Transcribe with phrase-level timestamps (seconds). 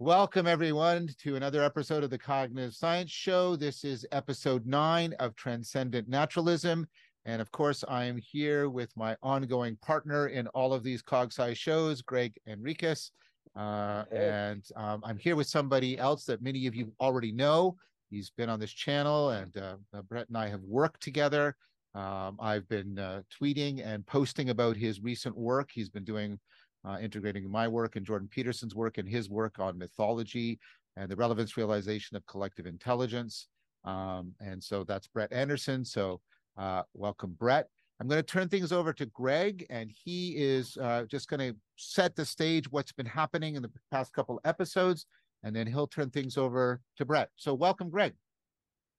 [0.00, 3.54] Welcome, everyone, to another episode of the Cognitive Science Show.
[3.54, 6.88] This is episode nine of Transcendent Naturalism.
[7.24, 11.54] And of course, I am here with my ongoing partner in all of these CogSci
[11.56, 13.12] shows, Gregg Henriques.
[13.54, 17.76] Uh, and um, I'm here with somebody else that many of you already know.
[18.10, 21.54] He's been on this channel, and uh, uh, Brett and I have worked together.
[21.94, 25.70] Um, I've been uh, tweeting and posting about his recent work.
[25.72, 26.40] He's been doing
[26.84, 30.58] uh, integrating my work and Jordan Peterson's work and his work on mythology
[30.96, 33.48] and the relevance realization of collective intelligence.
[33.84, 35.84] Um, and so that's Brett Andersen.
[35.84, 36.20] So
[36.56, 37.68] uh, welcome, Brett.
[38.00, 41.56] I'm going to turn things over to Gregg, and he is uh, just going to
[41.76, 45.06] set the stage what's been happening in the past couple episodes,
[45.44, 47.30] and then he'll turn things over to Brett.
[47.36, 48.14] So welcome, Gregg.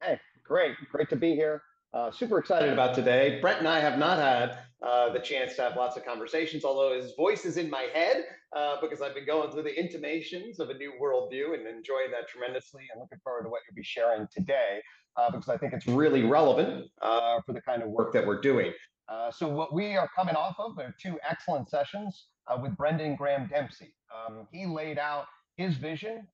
[0.01, 0.75] Hey, great.
[0.91, 1.61] Great to be here.
[1.95, 3.39] Uh, super excited about today.
[3.39, 6.93] Brett and I have not had uh, the chance to have lots of conversations, although
[6.93, 10.69] his voice is in my head uh, because I've been going through the intimations of
[10.69, 14.27] a new worldview and enjoying that tremendously and looking forward to what you'll be sharing
[14.29, 14.81] today
[15.15, 18.41] uh, because I think it's really relevant uh, for the kind of work that we're
[18.41, 18.73] doing.
[19.07, 22.25] Uh, so, what we are coming off of are two excellent sessions
[22.61, 23.95] with Brendan Graham Dempsey.
[24.13, 26.27] Um, he laid out his vision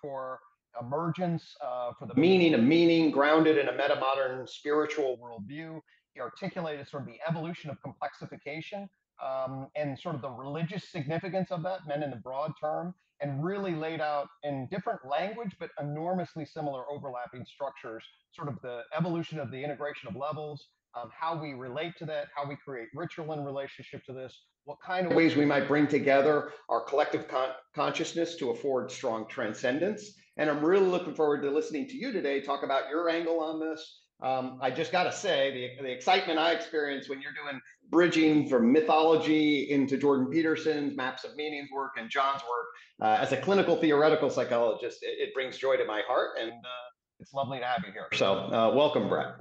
[0.00, 0.40] for
[0.80, 5.80] emergence, uh, for the meaning of meaning, grounded in a meta modern spiritual worldview.
[6.14, 8.88] He articulated sort of the evolution of complexification
[9.24, 13.42] um, and sort of the religious significance of that, meant in the broad term, and
[13.42, 19.38] really laid out in different language, but enormously similar overlapping structures, sort of the evolution
[19.38, 23.32] of the integration of levels, um, how we relate to that, how we create ritual
[23.32, 27.50] in relationship to this, what kind of ways we might bring together our collective con-
[27.74, 30.12] consciousness to afford strong transcendence.
[30.38, 33.60] And I'm really looking forward to listening to you today talk about your angle on
[33.60, 34.02] this.
[34.22, 37.60] Um, I just got to say, the, the excitement I experience when you're doing
[37.90, 42.66] bridging from mythology into Jordan Peterson's maps of meanings work and John's work
[43.02, 46.30] uh, as a clinical theoretical psychologist, it, it, brings joy to my heart.
[46.40, 46.86] And uh,
[47.20, 48.08] it's lovely to have you here.
[48.14, 49.34] So, uh, welcome, Brett.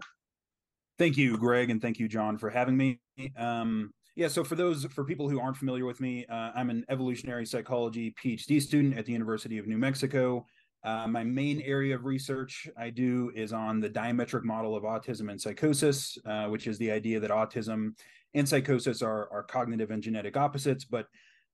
[0.97, 2.99] Thank you, Greg, and thank you, John, for having me.
[3.37, 6.85] Um, yeah, so for those for people who aren't familiar with me, uh, I'm an
[6.87, 10.45] evolutionary psychology PhD student at the University of New Mexico.
[10.85, 15.29] Uh, my main area of research I do is on the diametric model of autism
[15.31, 17.89] and psychosis, uh, which is the idea that autism
[18.33, 20.85] and psychosis are, are cognitive and genetic opposites.
[20.85, 21.07] But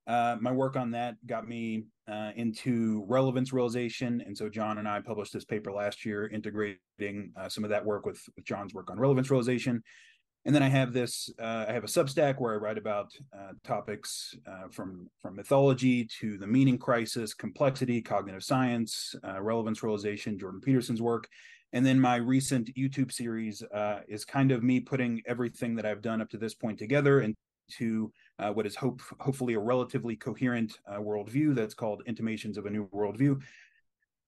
[0.06, 4.22] uh, my work on that got me uh, into relevance realization.
[4.26, 7.84] And so John and I published this paper last year, integrating uh, some of that
[7.84, 9.82] work with, with John's work on relevance realization
[10.44, 11.30] and then I have this.
[11.38, 16.04] Uh, I have a Substack where I write about uh, topics uh, from from mythology
[16.20, 21.28] to the meaning crisis, complexity, cognitive science, relevance realization, Jordan Peterson's work,
[21.72, 23.62] and then my recent YouTube series
[24.08, 28.12] is kind of me putting everything that I've done up to this point together into
[28.38, 32.88] uh, what is hope hopefully a relatively coherent worldview that's called Intimations of a New
[32.88, 33.40] Worldview.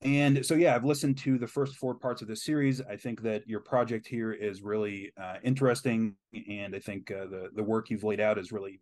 [0.04, 2.82] And so, yeah, I've listened to the first four parts of this series.
[2.82, 6.14] I think that your project here is really uh, interesting,
[6.50, 8.80] and I think uh, the the work you've laid out is really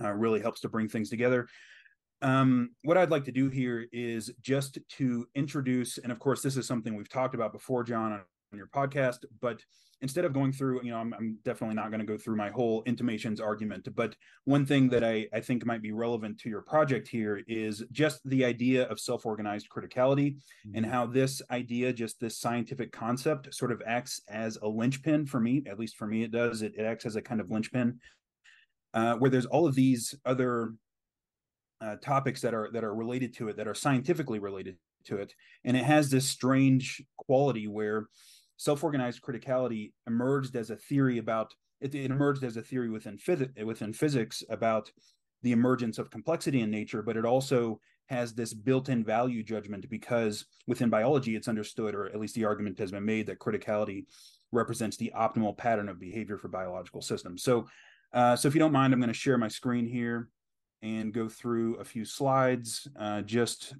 [0.00, 1.48] uh, really helps to bring things together.
[2.22, 6.56] Um, what I'd like to do here is just to introduce, and of course, this
[6.56, 8.20] is something we've talked about before, John, on
[8.58, 9.60] your podcast, but
[10.00, 12.50] instead of going through, you know, I'm, I'm definitely not going to go through my
[12.50, 16.62] whole intimations argument, but one thing that I, I think might be relevant to your
[16.62, 20.74] project here is just the idea of self organized criticality mm-hmm.
[20.74, 25.40] and how this idea, just this scientific concept, sort of acts as a linchpin for
[25.40, 26.62] me, at least for me, it does.
[26.62, 28.00] It, it acts as a kind of linchpin
[28.94, 30.74] uh, where there's all of these other
[31.80, 35.34] uh, topics that are that are related to it that are scientifically related to it
[35.64, 38.06] and it has this strange quality where
[38.62, 43.52] self-organized criticality emerged as a theory about it, it emerged as a theory within physics
[43.64, 44.90] within physics about
[45.42, 50.44] the emergence of complexity in nature, but it also has this built-in value judgment because
[50.68, 54.04] within biology it's understood, or at least the argument has been made that criticality
[54.52, 57.42] represents the optimal pattern of behavior for biological systems.
[57.42, 57.66] So,
[58.12, 60.28] uh, so if you don't mind, I'm going to share my screen here
[60.82, 63.74] and go through a few slides, uh, just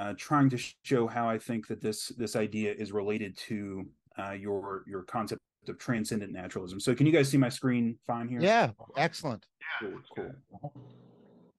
[0.00, 3.86] uh, trying to show how I think that this this idea is related to
[4.18, 6.80] uh, your your concept of transcendent naturalism.
[6.80, 8.40] So can you guys see my screen fine here?
[8.40, 9.44] Yeah, excellent.
[9.82, 10.32] Yeah, cool.
[10.62, 10.72] cool.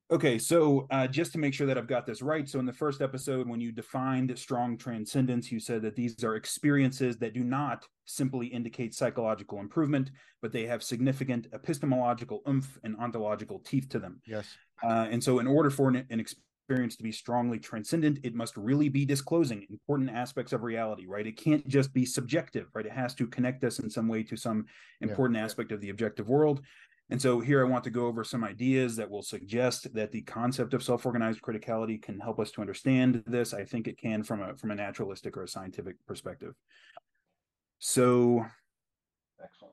[0.10, 2.74] Okay, so uh, just to make sure that I've got this right, so in the
[2.74, 7.46] first episode, when you defined strong transcendence, you said that these are experiences that do
[7.46, 10.12] not simply indicate psychological improvement,
[10.42, 14.20] but they have significant epistemological oomph and ontological teeth to them.
[14.26, 14.48] Yes.
[14.84, 16.20] Uh, and so, in order for an, an
[16.62, 21.28] experience to be strongly transcendent, it must really be disclosing important aspects of reality, right?
[21.28, 22.86] It can't just be subjective, right?
[22.86, 24.66] It has to connect us in some way to some
[25.02, 25.46] important yeah.
[25.46, 26.62] aspect of the objective world.
[27.10, 30.22] And so here I want to go over some ideas that will suggest that the
[30.22, 33.54] concept of self-organized criticality can help us to understand this.
[33.54, 36.54] I think it can from a from a naturalistic or a scientific perspective.
[37.80, 38.46] So.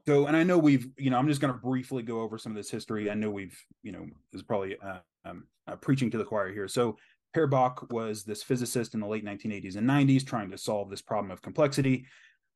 [0.09, 2.51] So, and I know we've, you know, I'm just going to briefly go over some
[2.51, 3.11] of this history.
[3.11, 6.67] I know we've, you know, is probably uh, um, uh, preaching to the choir here.
[6.67, 6.97] So,
[7.35, 11.03] Per Bak was this physicist in the late 1980s and 90s trying to solve this
[11.03, 12.07] problem of complexity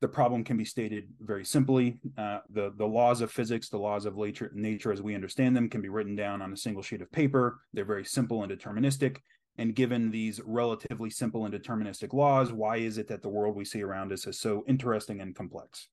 [0.01, 1.99] the problem can be stated very simply.
[2.17, 5.69] Uh, the, the laws of physics, the laws of nature, nature as we understand them,
[5.69, 7.61] can be written down on a single sheet of paper.
[7.71, 9.19] They're very simple and deterministic.
[9.57, 13.63] And given these relatively simple and deterministic laws, why is it that the world we
[13.63, 15.87] see around us is so interesting and complex?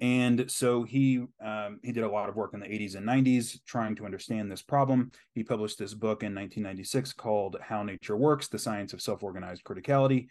[0.00, 3.58] And so he um, he did a lot of work in the 80s and 90s
[3.66, 5.10] trying to understand this problem.
[5.34, 10.28] He published this book in 1996 called How Nature Works: The Science of Self-Organized Criticality,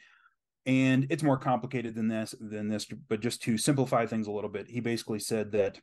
[0.67, 4.49] and it's more complicated than this than this but just to simplify things a little
[4.49, 5.79] bit he basically said that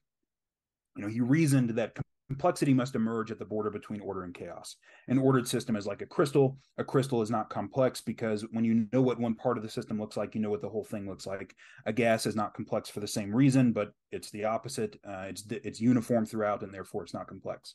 [0.94, 1.96] you know he reasoned that
[2.28, 4.76] complexity must emerge at the border between order and chaos.
[5.08, 6.56] An ordered system is like a crystal.
[6.78, 10.00] A crystal is not complex because when you know what one part of the system
[10.00, 11.54] looks like you know what the whole thing looks like.
[11.86, 14.98] A gas is not complex for the same reason but it's the opposite.
[15.06, 17.74] Uh, it's it's uniform throughout and therefore it's not complex.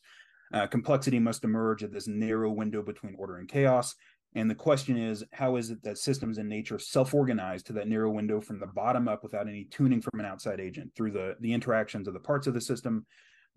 [0.51, 3.93] Uh, complexity must emerge at this narrow window between order and chaos.
[4.35, 8.11] And the question is, how is it that systems in nature self-organize to that narrow
[8.11, 11.53] window from the bottom up without any tuning from an outside agent through the, the
[11.53, 13.05] interactions of the parts of the system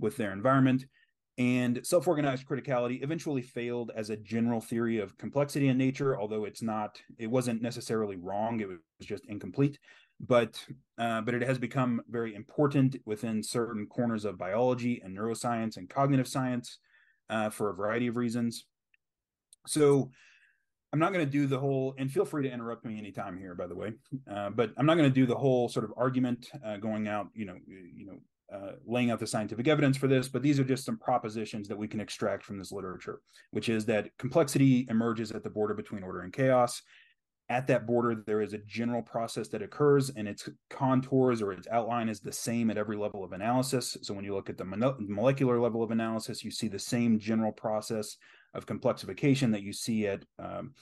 [0.02, 0.84] with their environment?
[1.38, 6.60] And self-organized criticality eventually failed as a general theory of complexity in nature, although it's
[6.60, 9.78] not, it wasn't necessarily wrong, it was just incomplete.
[10.20, 10.62] But
[10.98, 15.88] uh, but it has become very important within certain corners of biology and neuroscience and
[15.88, 16.78] cognitive science
[17.30, 18.66] uh, for a variety of reasons.
[19.66, 20.10] So
[20.92, 23.54] I'm not going to do the whole, and feel free to interrupt me anytime here,
[23.54, 23.94] by the way.
[24.30, 27.28] Uh, but I'm not going to do the whole sort of argument uh, going out,
[27.34, 28.20] you know, you know,
[28.52, 30.28] uh, laying out the scientific evidence for this.
[30.28, 33.20] But these are just some propositions that we can extract from this literature,
[33.50, 36.82] which is that complexity emerges at the border between order and chaos.
[37.48, 41.66] At that border, there is a general process that occurs, and its contours or its
[41.70, 43.96] outline is the same at every level of analysis.
[44.02, 47.52] So when you look at the molecular level of analysis, you see the same general
[47.52, 48.16] process
[48.54, 50.74] of complexification that you see at um,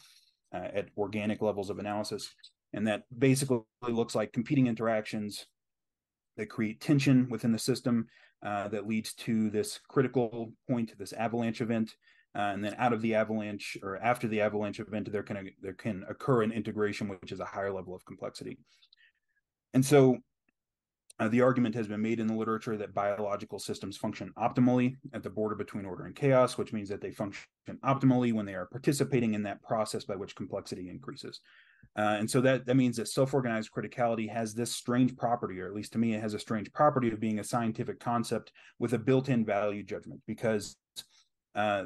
[0.52, 2.34] uh, at organic levels of analysis,
[2.73, 5.46] and that basically looks like competing interactions
[6.37, 8.06] that create tension within the system
[8.44, 11.94] uh, that leads to this critical point, this avalanche event,
[12.35, 15.73] uh, and then out of the avalanche or after the avalanche event, there can there
[15.73, 18.59] can occur an integration which is a higher level of complexity.
[19.75, 20.19] And so
[21.21, 25.23] uh, the argument has been made in the literature that biological systems function optimally at
[25.23, 27.47] the border between order and chaos, which means that they function
[27.85, 31.41] optimally when they are participating in that process by which complexity increases.
[31.97, 35.75] Uh, and so that, that means that self-organized criticality has this strange property, or at
[35.75, 38.99] least to me, it has a strange property of being a scientific concept with a
[38.99, 40.77] built-in value judgment because
[41.55, 41.85] uh,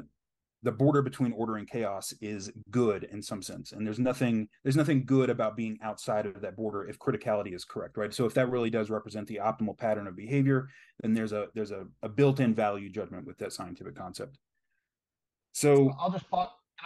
[0.65, 3.71] the border between order and chaos is good in some sense.
[3.71, 7.63] And there's nothing there's nothing good about being outside of that border if criticality is
[7.63, 8.13] correct right?
[8.13, 10.67] So if that really does represent the optimal pattern of behavior
[11.01, 14.39] then there's a there's a, a built-in value judgment with that scientific concept.
[15.53, 16.29] So i'll just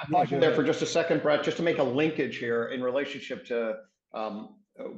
[0.02, 2.68] pause, pause you there for just a second brett just to make a linkage here
[2.68, 3.76] in relationship to
[4.14, 4.56] um,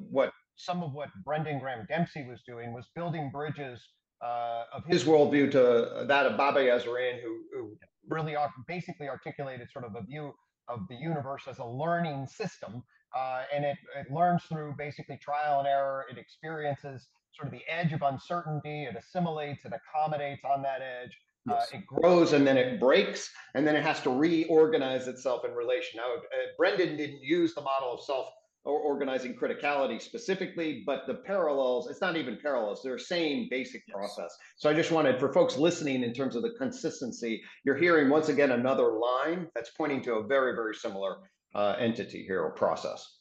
[0.10, 3.82] what some of what brendan graham dempsey was doing was building bridges
[4.22, 7.78] uh, of his worldview to that of Bobby Azarian who, who
[8.08, 8.36] really
[8.68, 10.34] basically articulated sort of a view
[10.68, 12.84] of the universe as a learning system.
[13.16, 16.06] Uh, and it, it learns through basically trial and error.
[16.10, 18.86] It experiences sort of the edge of uncertainty.
[18.86, 21.18] It assimilates, it accommodates on that edge.
[21.50, 21.70] Uh, yes.
[21.74, 25.52] Uh, it grows and then it breaks, and then it has to reorganize itself in
[25.52, 25.98] relation.
[25.98, 28.28] Now, uh, Brendan didn't use the model of self
[28.64, 33.96] or organizing criticality specifically, but the parallels, it's not even parallels, they're same basic yes.
[33.96, 34.38] process.
[34.58, 38.30] So I just wanted for folks listening in terms of the consistency, you're hearing once
[38.30, 41.18] again another line that's pointing to a very, very similar
[41.56, 43.18] uh, entity here or process.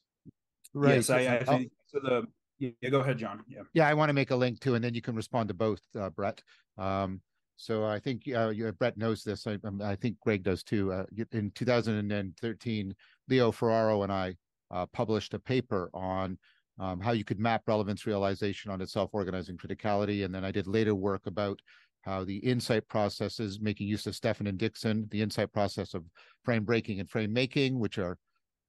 [0.74, 0.96] Right.
[0.96, 2.24] Yes, I, I think so the
[2.60, 3.42] yeah, go ahead, John.
[3.48, 3.62] Yeah.
[3.72, 5.80] Yeah, I want to make a link to, and then you can respond to both,
[5.98, 6.42] uh, Brett.
[6.76, 7.22] Um,
[7.60, 9.46] so I think uh, you, Brett knows this.
[9.46, 10.94] I, um, I, think Gregg does too.
[10.94, 12.94] Uh, in 2013,
[13.28, 14.34] Leo Ferraro and I
[14.70, 16.38] uh, published a paper on
[16.78, 20.24] um, how you could map relevance realization on its self-organizing criticality.
[20.24, 21.60] And then I did later work about
[22.00, 26.04] how the insight processes, making use of Stephen and Dixon, the insight process of
[26.42, 28.16] frame breaking and frame making, which are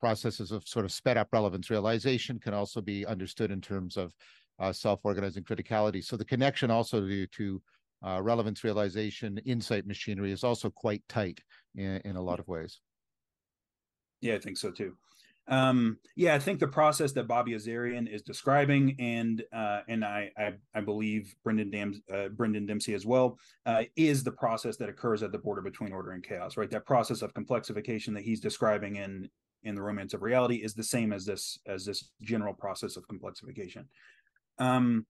[0.02, 4.14] processes of sort of sped up relevance realization, can also be understood in terms of
[4.60, 6.04] uh, self-organizing criticality.
[6.04, 7.62] So the connection also to, to
[8.06, 11.40] uh, relevance realization, insight machinery is also quite tight
[11.76, 12.80] in, in a lot of ways.
[14.22, 14.96] Yeah, I think so too.
[15.48, 20.32] Um, yeah, I think the process that Bobby Azarian is describing, and uh, and I,
[20.38, 24.88] I, I believe Brendan Dam uh, Brendan Dempsey as well, uh, is the process that
[24.88, 26.58] occurs at the border between order and chaos.
[26.58, 29.30] Right, that process of complexification that he's describing in
[29.64, 33.08] in the Romance of Reality is the same as this as this general process of
[33.08, 33.86] complexification.
[34.60, 35.06] Um,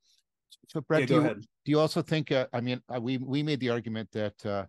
[0.68, 2.32] so Brett, yeah, do, you, do you also think?
[2.32, 4.66] Uh, I mean, uh, we we made the argument that uh,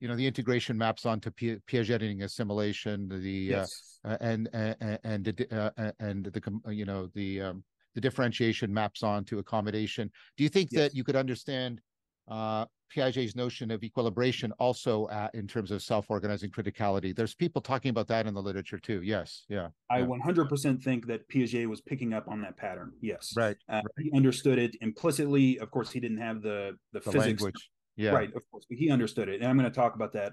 [0.00, 3.98] you know the integration maps onto Piagetian assimilation, the uh, yes.
[4.04, 7.64] uh, and and and the, uh, and the you know the um,
[7.94, 10.10] the differentiation maps onto accommodation.
[10.36, 10.82] Do you think yes.
[10.82, 11.80] that you could understand
[12.28, 17.14] uh, Piaget's notion of equilibration also uh, in terms of self-organizing criticality?
[17.14, 19.02] There's people talking about that in the literature too.
[19.02, 19.68] Yes, yeah.
[19.90, 20.06] I yeah.
[20.06, 22.92] 100% think that Piaget was picking up on that pattern.
[23.00, 23.56] Yes, right.
[23.68, 23.84] Uh, right.
[23.98, 25.58] He understood it implicitly.
[25.58, 28.90] Of course, he didn't have the the, the physics language yeah right of course he
[28.90, 30.32] understood it and i'm going to talk about that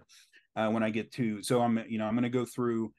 [0.55, 2.91] uh, when i get to so i'm you know i'm going to go through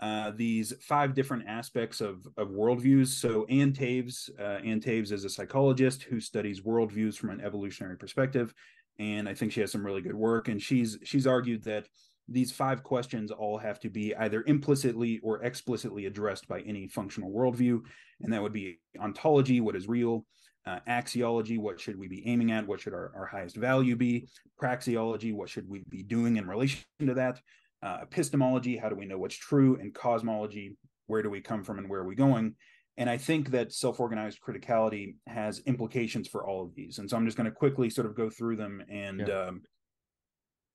[0.00, 3.08] uh, these five different aspects of of worldviews.
[3.08, 7.96] So ann taves uh, ann taves is a psychologist who studies worldviews from an evolutionary
[7.96, 8.54] perspective
[9.00, 10.48] and i think she has some really good work.
[10.48, 11.88] And she's she's argued that
[12.28, 17.30] these five questions all have to be either implicitly or explicitly addressed by any functional
[17.30, 17.80] worldview.
[18.22, 20.24] And that would be ontology what is real
[20.66, 24.26] uh, axiology what should we be aiming at what should our, our highest value be
[24.62, 27.40] praxeology what should we be doing in relation to that
[27.84, 30.76] uh, epistemology how do we know what's true and cosmology
[31.06, 32.54] where do we come from and where are we going
[32.96, 37.26] and i think that self-organized criticality has implications for all of these and so i'm
[37.26, 39.42] just going to quickly sort of go through them and yeah.
[39.42, 39.62] um,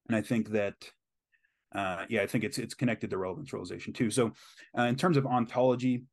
[0.08, 0.75] and i think that
[1.74, 4.32] uh, yeah i think it's it's connected to relevance realization too so
[4.78, 6.04] uh, in terms of ontology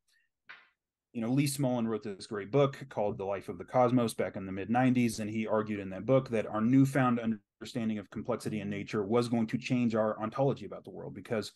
[1.13, 4.35] you know, Lee Smolin wrote this great book called The Life of the Cosmos back
[4.35, 5.19] in the mid 90s.
[5.19, 7.19] And he argued in that book that our newfound
[7.59, 11.51] understanding of complexity in nature was going to change our ontology about the world because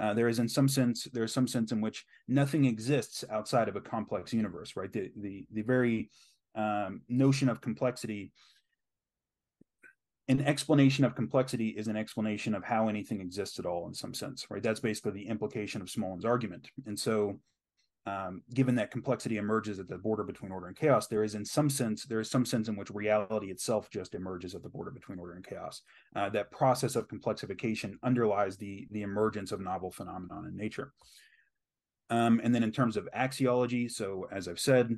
[0.00, 3.76] uh, there is, in some sense, there's some sense in which nothing exists outside of
[3.76, 4.92] a complex universe, right?
[4.92, 6.10] The, the, the very
[6.56, 8.32] um, notion of complexity
[10.28, 14.14] an explanation of complexity is an explanation of how anything exists at all in some
[14.14, 17.38] sense right that's basically the implication of smolin's argument and so
[18.06, 21.44] um, given that complexity emerges at the border between order and chaos, there is in
[21.44, 24.90] some sense there is some sense in which reality itself just emerges at the border
[24.90, 25.82] between order and chaos.
[26.14, 30.92] Uh, that process of complexification underlies the the emergence of novel phenomenon in nature.
[32.10, 34.94] Um, and then in terms of axiology, so as I've said,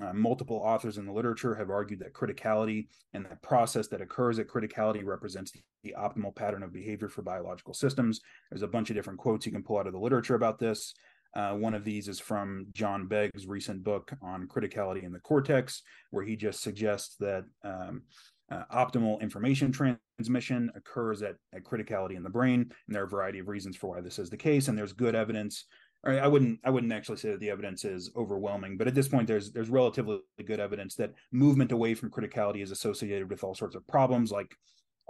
[0.00, 4.38] uh, multiple authors in the literature have argued that criticality and the process that occurs
[4.38, 8.20] at criticality represents the, the optimal pattern of behavior for biological systems.
[8.50, 10.94] There's a bunch of different quotes you can pull out of the literature about this.
[11.34, 15.82] Uh, one of these is from John Beggs' recent book on criticality in the cortex,
[16.10, 18.02] where he just suggests that um,
[18.50, 23.10] uh, optimal information transmission occurs at, at criticality in the brain, and there are a
[23.10, 24.68] variety of reasons for why this is the case.
[24.68, 25.66] And there's good evidence.
[26.04, 29.26] I wouldn't I wouldn't actually say that the evidence is overwhelming, but at this point
[29.26, 33.74] there's there's relatively good evidence that movement away from criticality is associated with all sorts
[33.74, 34.54] of problems like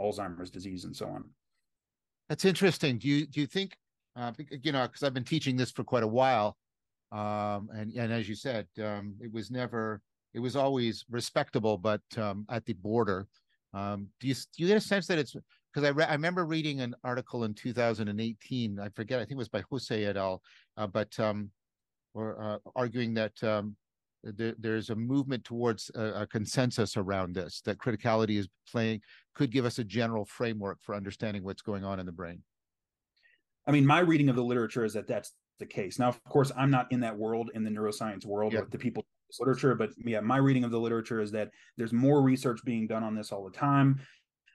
[0.01, 1.25] Alzheimer's disease and so on.
[2.31, 2.99] That's interesting.
[2.99, 3.77] Do you do you think
[4.19, 4.33] uh,
[4.63, 6.57] you know, because I've been teaching this for quite a while,
[7.13, 10.01] um, and and as you said, um, it was never,
[10.35, 13.27] it was always respectable, but um, at the border.
[13.75, 15.37] Um, do you do you get a sense that it's
[15.73, 18.81] because I re- I remember reading an article in 2018.
[18.81, 20.43] I forget, I think it was by Jose et al.
[20.77, 21.51] Uh, but um,
[22.15, 23.77] or uh, arguing that um,
[24.23, 29.01] there, there's a movement towards a, a, consensus around this that criticality is playing
[29.35, 32.43] could give us a general framework for understanding what's going on in the brain
[33.69, 35.99] I mean, my reading of the literature is that that's the case.
[35.99, 38.61] Now, of course, I'm not in that world in the neuroscience world yeah.
[38.61, 39.05] with the people
[39.39, 43.05] literature, but yeah, my reading of the literature is that there's more research being done
[43.05, 44.01] on this all the time.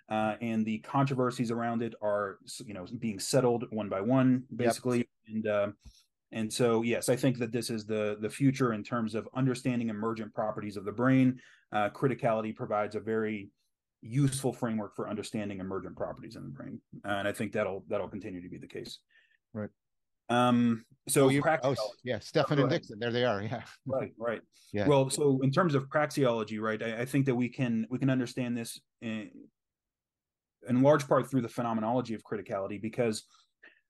[0.09, 4.97] Uh, and the controversies around it are, you know, being settled one by one, basically.
[4.97, 5.07] Yep.
[5.27, 5.67] And uh,
[6.31, 9.89] and so, yes, I think that this is the the future in terms of understanding
[9.89, 11.39] emergent properties of the brain.
[11.71, 13.49] Uh, criticality provides a very
[14.03, 18.41] useful framework for understanding emergent properties in the brain, and I think that'll that'll continue
[18.41, 18.99] to be the case.
[19.53, 19.69] Right.
[20.29, 20.85] Um.
[21.07, 22.99] So oh, you, oh, yeah, Stephen oh, and Dixon.
[22.99, 23.41] There they are.
[23.41, 23.61] Yeah.
[23.85, 24.11] Right.
[24.17, 24.41] Right.
[24.71, 24.87] Yeah.
[24.87, 28.09] Well, so in terms of praxeology, right, I, I think that we can we can
[28.09, 29.29] understand this in,
[30.67, 33.23] in large part through the phenomenology of criticality because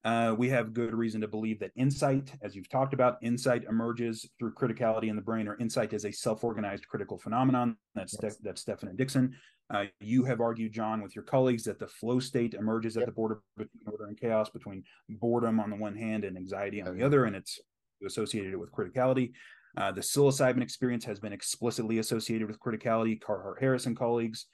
[0.05, 4.29] Uh, we have good reason to believe that insight, as you've talked about, insight emerges
[4.37, 7.77] through criticality in the brain, or insight is a self-organized critical phenomenon.
[7.95, 8.35] That's yes.
[8.43, 9.33] that's Stephen and Dixon.
[9.69, 13.03] Uh, you have argued, John, with your colleagues, that the flow state emerges yep.
[13.03, 16.81] at the border between order and chaos, between boredom on the one hand and anxiety
[16.81, 17.59] on the other, and it's
[18.05, 19.31] associated with criticality.
[19.77, 23.19] Uh, the psilocybin experience has been explicitly associated with criticality.
[23.19, 24.45] Carhart Harris and colleagues.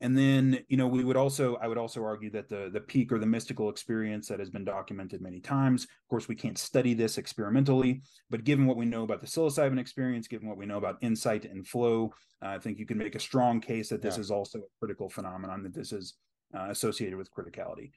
[0.00, 3.10] And then, you know, we would also, I would also argue that the the peak
[3.12, 5.84] or the mystical experience that has been documented many times.
[5.84, 9.78] Of course, we can't study this experimentally, but given what we know about the psilocybin
[9.78, 12.12] experience, given what we know about insight and flow,
[12.42, 14.20] uh, I think you can make a strong case that this yeah.
[14.20, 15.62] is also a critical phenomenon.
[15.62, 16.14] That this is
[16.54, 17.92] uh, associated with criticality.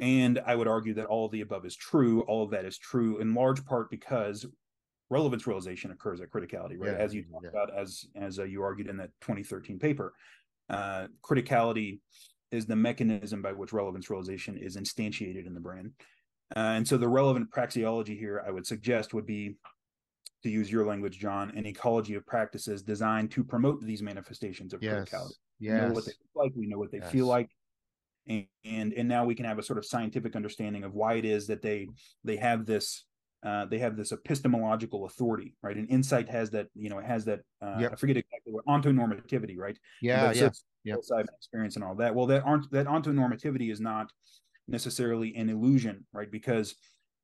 [0.00, 2.22] And I would argue that all of the above is true.
[2.22, 4.44] All of that is true in large part because
[5.08, 6.92] relevance realization occurs at criticality, right?
[6.92, 7.50] Yeah, as you talked yeah.
[7.50, 10.12] about, as as uh, you argued in that 2013 paper
[10.70, 12.00] uh, criticality
[12.50, 15.92] is the mechanism by which relevance realization is instantiated in the brain.
[16.54, 19.56] Uh, and so the relevant praxeology here, I would suggest, would be
[20.42, 24.82] to use your language, John, an ecology of practices designed to promote these manifestations of
[24.82, 25.08] yes.
[25.08, 25.32] criticality.
[25.58, 25.80] Yes.
[25.80, 27.10] We know what they look like, we know what they yes.
[27.10, 27.48] feel like.
[28.26, 31.26] And, and and now we can have a sort of scientific understanding of why it
[31.26, 31.88] is that they
[32.24, 33.04] they have this
[33.44, 35.76] uh, they have this epistemological authority, right?
[35.76, 37.40] And insight has that, you know, it has that.
[37.60, 37.92] Uh, yep.
[37.92, 39.78] I forget exactly what ontonormativity, right?
[40.00, 40.50] Yeah, yeah,
[40.84, 40.94] yeah.
[41.36, 42.14] Experience and all that.
[42.14, 44.10] Well, that aren't that ontonormativity is not
[44.66, 46.30] necessarily an illusion, right?
[46.30, 46.74] Because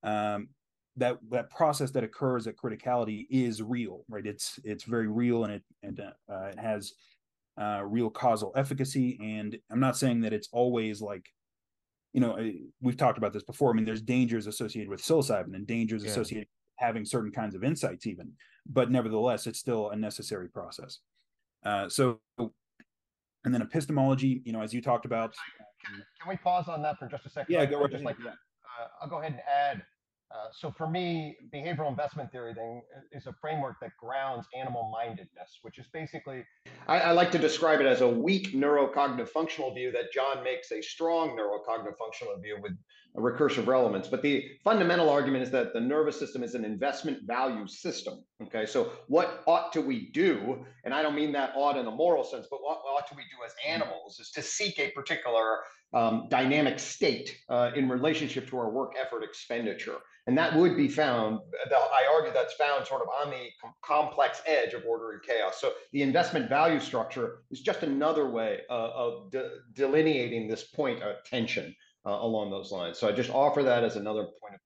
[0.02, 0.48] um,
[0.96, 4.26] that that process that occurs at criticality is real, right?
[4.26, 6.92] It's it's very real, and it and uh, it has
[7.60, 9.18] uh, real causal efficacy.
[9.22, 11.30] And I'm not saying that it's always like
[12.12, 12.38] you know,
[12.80, 13.70] we've talked about this before.
[13.70, 16.10] I mean, there's dangers associated with psilocybin and dangers yeah.
[16.10, 18.32] associated with having certain kinds of insights, even.
[18.66, 20.98] But nevertheless, it's still a necessary process.
[21.64, 25.34] Uh, so, and then epistemology, you know, as you talked about.
[25.84, 27.52] Can, can we pause on that for just a second?
[27.52, 27.90] Yeah, go right.
[27.90, 29.82] Just like, uh, I'll go ahead and add
[30.32, 35.58] uh, so for me, behavioral investment theory thing is a framework that grounds animal mindedness,
[35.62, 36.44] which is basically.
[36.86, 40.70] I, I, like to describe it as a weak neurocognitive functional view that John makes
[40.70, 42.72] a strong neurocognitive functional view with
[43.16, 44.06] recursive relevance.
[44.06, 48.24] But the fundamental argument is that the nervous system is an investment value system.
[48.44, 50.64] Okay, so what ought to we do?
[50.84, 53.22] And I don't mean that ought in a moral sense, but what ought to we
[53.22, 55.58] do as animals is to seek a particular
[55.92, 59.96] um, dynamic state uh, in relationship to our work effort expenditure.
[60.26, 63.48] And that would be found, I argue that's found sort of on the
[63.82, 65.60] complex edge of order and chaos.
[65.60, 71.02] So the investment value structure is just another way uh, of de- delineating this point
[71.02, 71.74] of tension
[72.06, 72.98] uh, along those lines.
[72.98, 74.60] So I just offer that as another point of.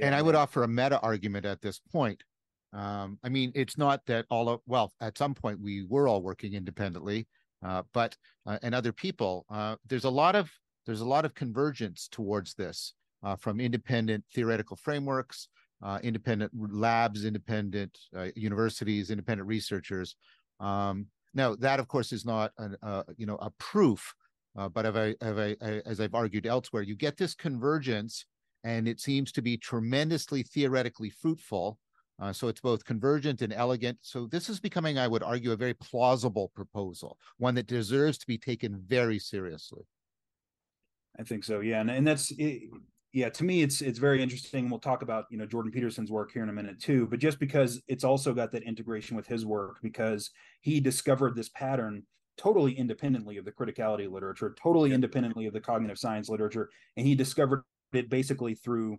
[0.00, 2.22] And I would offer a meta argument at this point.
[2.72, 6.22] Um, I mean, it's not that all of, well, at some point we were all
[6.22, 7.28] working independently,
[7.64, 10.50] uh, but uh, and other people, uh, there's a lot of
[10.84, 15.48] there's a lot of convergence towards this uh, from independent theoretical frameworks,
[15.82, 20.16] uh, independent labs, independent uh, universities, independent researchers.
[20.60, 24.14] Um, now, that of course is not an, uh, you know a proof,
[24.56, 28.26] uh, but have I, have I, as I've argued elsewhere, you get this convergence,
[28.62, 31.78] and it seems to be tremendously theoretically fruitful.
[32.22, 33.98] Uh, so it's both convergent and elegant.
[34.02, 38.26] So this is becoming, I would argue, a very plausible proposal, one that deserves to
[38.28, 39.82] be taken very seriously.
[41.18, 41.60] I think so.
[41.60, 42.32] Yeah, and and that's
[43.14, 44.68] yeah, to me, it's it's very interesting.
[44.68, 47.38] We'll talk about you know Jordan Peterson's work here in a minute too, but just
[47.38, 52.02] because it's also got that integration with his work because he discovered this pattern
[52.36, 57.14] totally independently of the criticality literature, totally independently of the cognitive science literature, and he
[57.14, 58.98] discovered it basically through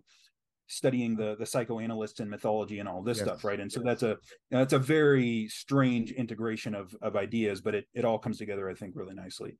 [0.66, 3.26] studying the the psychoanalysts and mythology and all this yes.
[3.26, 3.60] stuff, right?
[3.60, 4.00] And so yes.
[4.00, 4.16] that's a
[4.50, 8.72] that's a very strange integration of of ideas, but it it all comes together, I
[8.72, 9.58] think, really nicely.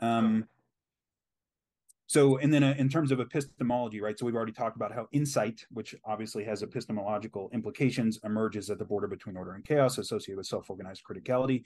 [0.00, 0.48] Um,
[2.06, 4.18] so, and then uh, in terms of epistemology, right?
[4.18, 8.84] So we've already talked about how insight, which obviously has epistemological implications, emerges at the
[8.84, 11.64] border between order and chaos, associated with self-organized criticality.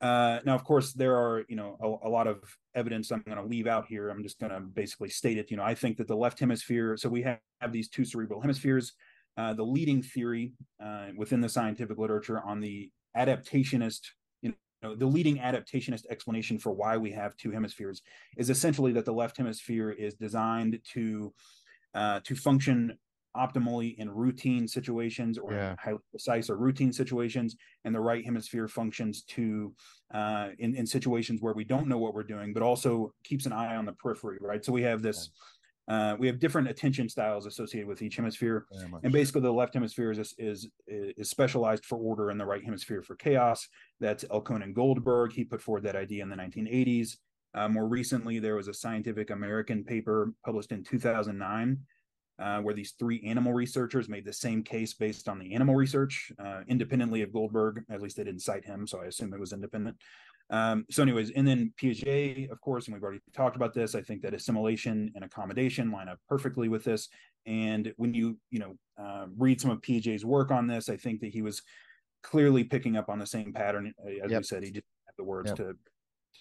[0.00, 2.42] Uh, now, of course, there are you know a, a lot of
[2.74, 4.10] evidence I'm going to leave out here.
[4.10, 5.50] I'm just going to basically state it.
[5.50, 6.96] You know, I think that the left hemisphere.
[6.96, 8.92] So we have, have these two cerebral hemispheres.
[9.38, 14.00] Uh, the leading theory uh, within the scientific literature on the adaptationist
[14.82, 18.02] know, the leading adaptationist explanation for why we have two hemispheres
[18.36, 21.32] is essentially that the left hemisphere is designed to
[21.94, 22.98] uh, to function
[23.36, 25.76] optimally in routine situations or yeah.
[25.78, 29.74] highly precise or routine situations and the right hemisphere functions to
[30.14, 33.52] uh, in, in situations where we don't know what we're doing but also keeps an
[33.52, 35.30] eye on the periphery right so we have this
[35.88, 38.66] uh, we have different attention styles associated with each hemisphere,
[39.02, 43.02] and basically the left hemisphere is, is is specialized for order, and the right hemisphere
[43.02, 43.68] for chaos.
[44.00, 45.32] That's Elkhonon Goldberg.
[45.32, 47.16] He put forward that idea in the 1980s.
[47.54, 51.78] Uh, more recently, there was a Scientific American paper published in 2009
[52.38, 56.30] uh, where these three animal researchers made the same case based on the animal research,
[56.38, 57.82] uh, independently of Goldberg.
[57.90, 59.96] At least they didn't cite him, so I assume it was independent.
[60.50, 63.94] Um, so, anyways, and then Piaget, of course, and we've already talked about this.
[63.94, 67.08] I think that assimilation and accommodation line up perfectly with this.
[67.46, 71.20] And when you, you know, uh, read some of Piaget's work on this, I think
[71.20, 71.62] that he was
[72.22, 73.92] clearly picking up on the same pattern.
[74.06, 74.40] As yep.
[74.40, 75.56] you said, he didn't have the words yep.
[75.58, 75.76] to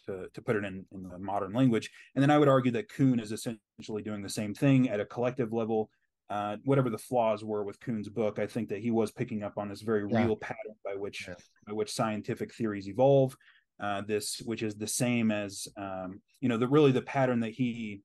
[0.07, 1.89] to, to put it in, in the modern language.
[2.15, 5.05] And then I would argue that Kuhn is essentially doing the same thing at a
[5.05, 5.89] collective level.
[6.29, 9.57] Uh, whatever the flaws were with Kuhn's book, I think that he was picking up
[9.57, 10.25] on this very yeah.
[10.25, 11.35] real pattern by which yeah.
[11.67, 13.37] by which scientific theories evolve.
[13.77, 17.51] Uh, this, which is the same as um, you know, the really the pattern that
[17.51, 18.01] he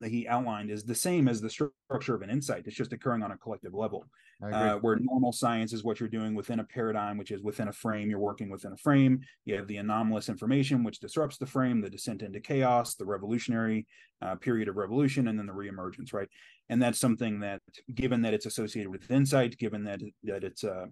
[0.00, 2.64] that he outlined is the same as the structure of an insight.
[2.66, 4.06] It's just occurring on a collective level,
[4.42, 7.72] uh, where normal science is what you're doing within a paradigm, which is within a
[7.72, 8.10] frame.
[8.10, 9.20] You're working within a frame.
[9.46, 13.86] You have the anomalous information, which disrupts the frame, the descent into chaos, the revolutionary
[14.20, 16.28] uh, period of revolution, and then the reemergence, right?
[16.68, 17.62] And that's something that,
[17.94, 20.86] given that it's associated with insight, given that that it's uh,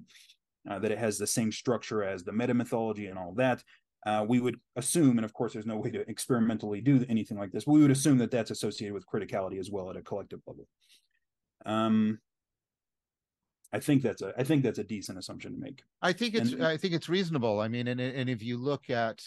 [0.68, 3.62] uh, that it has the same structure as the meta mythology and all that,
[4.06, 7.52] uh, we would assume, and of course, there's no way to experimentally do anything like
[7.52, 7.64] this.
[7.64, 10.66] but we would assume that that's associated with criticality as well at a collective level.
[11.64, 12.18] Um,
[13.72, 15.82] I think that's a I think that's a decent assumption to make.
[16.00, 17.60] I think it's and, I think it's reasonable.
[17.60, 19.20] I mean, and and if you look at,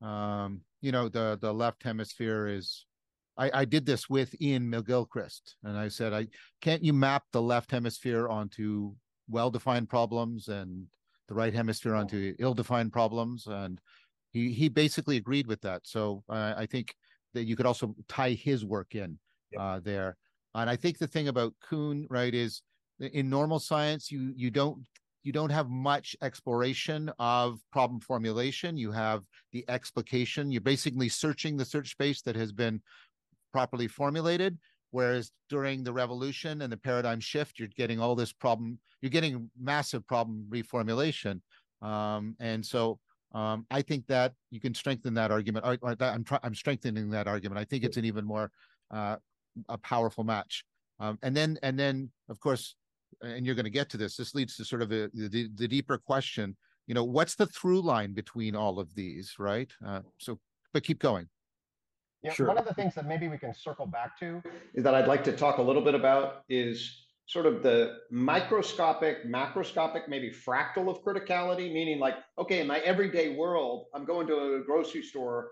[0.00, 2.86] um, you know, the the left hemisphere is.
[3.38, 6.26] I, I did this with Iain McGilchrist, and I said, "I
[6.60, 8.92] can't you map the left hemisphere onto
[9.30, 10.86] well-defined problems and
[11.26, 13.80] the right hemisphere onto ill-defined problems?" And
[14.32, 15.82] he he basically agreed with that.
[15.84, 16.94] So uh, I think
[17.34, 19.18] that you could also tie his work in
[19.52, 19.60] yep.
[19.60, 20.16] uh, there.
[20.54, 22.62] And I think the thing about Kuhn, right, is
[22.98, 24.84] in normal science you you don't
[25.22, 28.76] you don't have much exploration of problem formulation.
[28.76, 30.50] You have the explication.
[30.50, 32.80] You're basically searching the search space that has been
[33.52, 34.58] properly formulated.
[34.92, 38.78] Whereas during the revolution and the paradigm shift, you're getting all this problem.
[39.00, 41.40] You're getting massive problem reformulation.
[41.80, 42.98] Um, and so
[43.32, 45.64] um, I think that you can strengthen that argument.
[45.64, 47.60] I, am try, I'm strengthening that argument.
[47.60, 48.50] I think it's an even more
[48.90, 49.16] uh,
[49.68, 50.64] a powerful match.
[50.98, 52.74] Um, and then and then of course,
[53.22, 54.16] and you're going to get to this.
[54.16, 56.56] This leads to sort of a, the the deeper question.
[56.86, 59.70] You know, what's the through line between all of these, right?
[59.84, 60.38] Uh, so,
[60.72, 61.28] but keep going.
[62.22, 62.48] Yeah, sure.
[62.48, 64.42] one of the things that maybe we can circle back to
[64.74, 69.24] is that I'd like to talk a little bit about is sort of the microscopic,
[69.24, 74.56] macroscopic, maybe fractal of criticality, meaning like, okay, in my everyday world, I'm going to
[74.56, 75.50] a grocery store.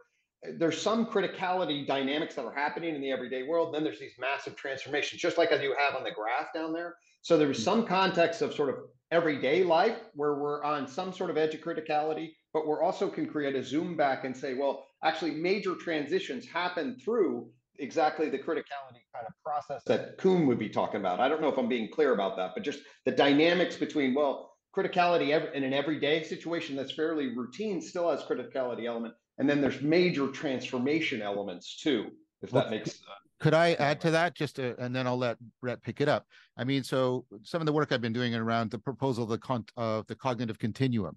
[0.59, 3.73] There's some criticality dynamics that are happening in the everyday world.
[3.73, 6.97] Then there's these massive transformations, just like as you have on the graph down there.
[7.23, 7.65] So there's mm-hmm.
[7.65, 8.81] some context of sort of
[9.13, 13.29] everyday life where we're on some sort of edge of criticality, but we're also can
[13.29, 18.98] create a zoom back and say, well, actually major transitions happen through exactly the criticality
[19.15, 21.21] kind of process that Kuhn would be talking about.
[21.21, 24.53] I don't know if I'm being clear about that, but just the dynamics between, well,
[24.77, 29.15] criticality in an everyday situation that's fairly routine still has criticality element.
[29.39, 32.11] And then there's major transformation elements too,
[32.43, 33.03] if well, that makes sense.
[33.41, 36.27] Could I add to that just to, and then I'll let Brett pick it up.
[36.57, 39.39] I mean, so some of the work I've been doing around the proposal of the,
[39.39, 41.17] con- of the cognitive continuum,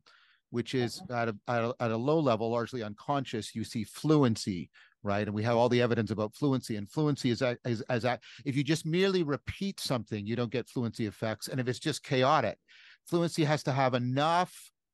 [0.51, 1.13] which is mm-hmm.
[1.13, 4.69] at a, at a, at a low level, largely unconscious, you see fluency,
[5.03, 5.25] right?
[5.25, 6.75] And we have all the evidence about fluency.
[6.75, 8.05] And fluency is as as
[8.45, 11.47] if you just merely repeat something, you don't get fluency effects.
[11.47, 12.57] And if it's just chaotic,
[13.07, 14.53] fluency has to have enough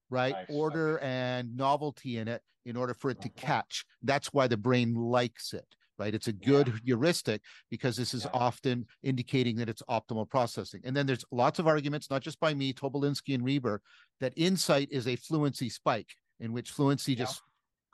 [0.10, 0.46] right nice.
[0.50, 3.46] order and novelty in it in order for it to uh-huh.
[3.46, 3.86] catch.
[4.04, 5.66] That's why the brain likes it.
[6.00, 6.14] Right.
[6.14, 6.74] It's a good yeah.
[6.86, 7.42] heuristic
[7.72, 8.30] because this is yeah.
[8.32, 10.82] often indicating that it's optimal processing.
[10.84, 13.82] And then there's lots of arguments, not just by me, Topolinski and Reber,
[14.20, 17.26] that insight is a fluency spike in which fluency yeah.
[17.26, 17.42] just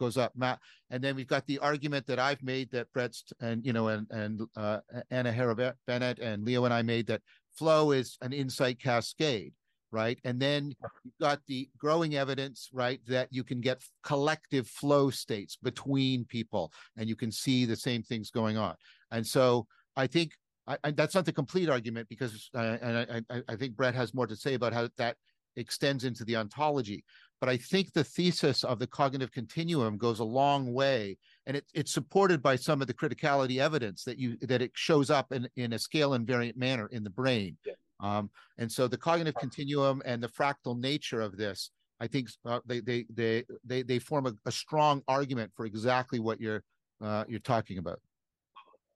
[0.04, 0.34] goes up.
[0.36, 3.88] Matt, and then we've got the argument that I've made that Brett's and you know
[3.88, 4.80] and and uh,
[5.12, 7.22] Anna Hera Bennett and Leo and I made that
[7.58, 9.54] flow is an insight cascade,
[9.92, 10.20] right?
[10.24, 15.56] And then you've got the growing evidence, right, that you can get collective flow states
[15.56, 18.76] between people, and you can see the same things going on.
[19.12, 20.32] And so I think
[20.68, 24.14] I, I, that's not the complete argument because, uh, and I, I think Brett has
[24.14, 25.18] more to say about how that
[25.56, 27.04] extends into the ontology.
[27.40, 31.66] But I think the thesis of the cognitive continuum goes a long way, and it,
[31.74, 35.50] it's supported by some of the criticality evidence that you that it shows up in,
[35.58, 37.58] in a scale invariant manner in the brain.
[37.66, 37.74] Yeah.
[38.00, 42.60] Um, and so the cognitive continuum and the fractal nature of this, I think uh,
[42.66, 46.64] they, they they they they form a, a, strong argument for exactly what you're
[47.02, 48.00] uh, you're talking about.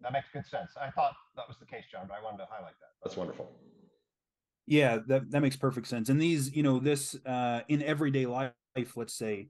[0.01, 0.71] That makes good sense.
[0.79, 2.91] I thought that was the case, John, but I wanted to highlight that.
[3.03, 3.51] That's wonderful.
[4.67, 6.09] Yeah, that, that makes perfect sense.
[6.09, 8.51] And these, you know, this uh, in everyday life,
[8.95, 9.47] let's say,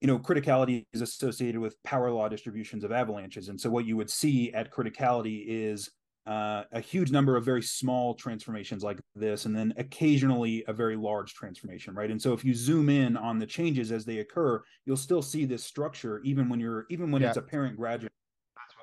[0.00, 3.48] you know, criticality is associated with power law distributions of avalanches.
[3.48, 5.90] And so what you would see at criticality is
[6.26, 10.94] uh, a huge number of very small transformations like this, and then occasionally a very
[10.94, 12.10] large transformation, right?
[12.10, 15.44] And so if you zoom in on the changes as they occur, you'll still see
[15.46, 17.28] this structure even when you're even when yeah.
[17.28, 18.10] it's apparent gradual,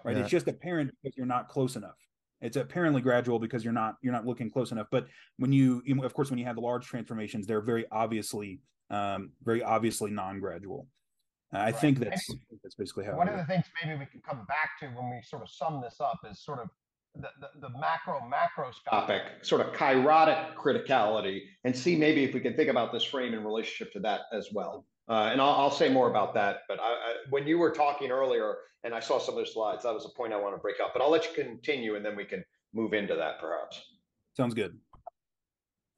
[0.03, 0.17] right?
[0.17, 0.23] Yeah.
[0.23, 1.95] It's just apparent because you're not close enough.
[2.41, 4.87] It's apparently gradual because you're not you're not looking close enough.
[4.91, 8.61] But when you, you of course, when you have the large transformations, they're very obviously
[8.89, 10.87] um, very obviously non-gradual.
[11.53, 11.75] Uh, I right.
[11.75, 13.15] think that's that's basically how.
[13.15, 15.81] One of the things maybe we can come back to when we sort of sum
[15.81, 16.69] this up is sort of
[17.15, 22.55] the, the, the, macro macroscopic sort of kairotic criticality and see maybe if we can
[22.55, 24.85] think about this frame in relationship to that as well.
[25.09, 26.59] Uh, and I'll, I'll, say more about that.
[26.67, 29.83] But I, I, when you were talking earlier and I saw some of the slides,
[29.83, 30.91] that was a point I want to break up.
[30.93, 32.43] But I'll let you continue and then we can
[32.73, 33.81] move into that perhaps.
[34.37, 34.77] Sounds good.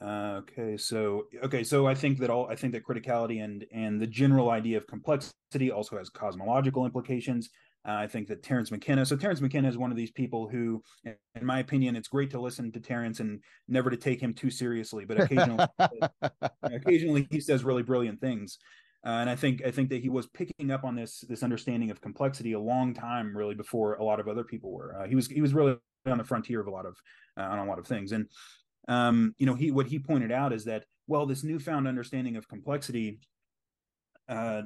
[0.02, 4.02] Uh, okay, so okay, so I think that all I think that criticality and and
[4.02, 7.52] the general idea of complexity also has cosmological implications.
[7.88, 9.06] Uh, I think that Terence McKenna.
[9.06, 12.42] So Terence McKenna is one of these people who, in my opinion, it's great to
[12.42, 15.06] listen to Terence and never to take him too seriously.
[15.06, 15.66] But occasionally,
[16.64, 18.58] occasionally he says really brilliant things.
[19.06, 21.90] Uh, and I think I think that he was picking up on this this understanding
[21.90, 24.96] of complexity a long time, really before a lot of other people were.
[24.96, 26.98] Uh, he was he was really on the frontier of a lot of
[27.38, 28.12] uh, on a lot of things.
[28.12, 28.28] And
[28.88, 32.48] um, you know, he what he pointed out is that well, this newfound understanding of
[32.48, 33.20] complexity
[34.30, 34.62] uh,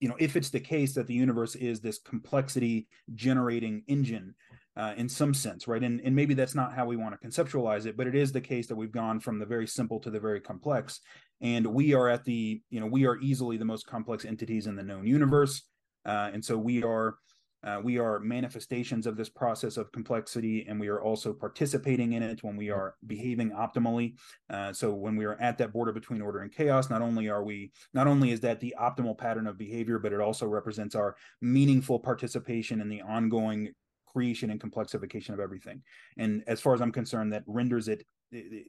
[0.00, 4.34] you know, if it's the case that the universe is this complexity generating engine
[4.76, 5.82] uh, in some sense, right?
[5.82, 8.40] And, and maybe that's not how we want to conceptualize it, but it is the
[8.40, 11.00] case that we've gone from the very simple to the very complex.
[11.40, 14.76] And we are at the, you know, we are easily the most complex entities in
[14.76, 15.62] the known universe.
[16.04, 17.16] Uh, and so we are
[17.64, 22.22] uh, we are manifestations of this process of complexity, and we are also participating in
[22.22, 24.14] it when we are behaving optimally.
[24.48, 27.42] Uh, so when we are at that border between order and chaos, not only are
[27.42, 31.16] we, not only is that the optimal pattern of behavior, but it also represents our
[31.40, 33.72] meaningful participation in the ongoing
[34.16, 35.82] creation and complexification of everything.
[36.16, 38.68] And as far as I'm concerned, that renders it, it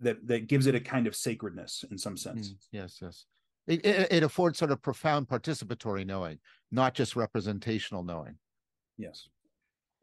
[0.00, 2.50] that that gives it a kind of sacredness in some sense.
[2.50, 3.26] Mm, yes, yes.
[3.68, 6.40] It, it, it, affords sort of profound participatory knowing,
[6.72, 8.34] not just representational knowing.
[8.98, 9.28] Yes.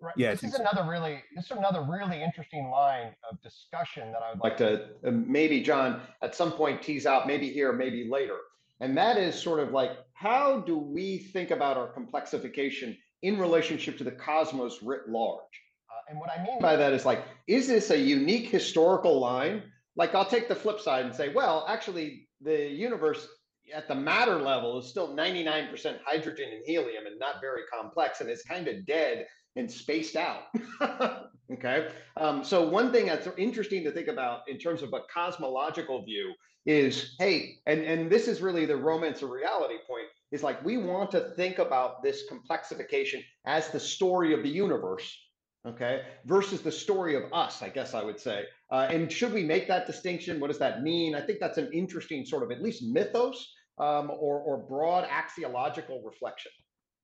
[0.02, 0.14] Right.
[0.16, 0.32] Yeah.
[0.32, 0.62] This is so.
[0.62, 4.86] another really this is another really interesting line of discussion that I would like to
[5.06, 8.38] uh, maybe John at some point tease out, maybe here, maybe later.
[8.80, 13.98] And that is sort of like how do we think about our complexification in relationship
[13.98, 15.40] to the cosmos writ large?
[15.90, 19.64] Uh, and what I mean by that is like, is this a unique historical line?
[19.96, 23.28] Like, I'll take the flip side and say, well, actually, the universe
[23.74, 28.30] at the matter level is still 99% hydrogen and helium and not very complex and
[28.30, 30.44] it's kind of dead and spaced out.
[31.54, 31.90] okay.
[32.18, 36.34] Um, so, one thing that's interesting to think about in terms of a cosmological view
[36.66, 40.78] is hey, and, and this is really the romance of reality point is like we
[40.78, 45.18] want to think about this complexification as the story of the universe.
[45.68, 48.46] Okay, versus the story of us, I guess I would say.
[48.72, 50.40] Uh, and should we make that distinction?
[50.40, 51.16] What does that mean?
[51.16, 53.46] I think that's an interesting sort of at least mythos
[53.80, 56.52] um, or, or broad axiological reflection?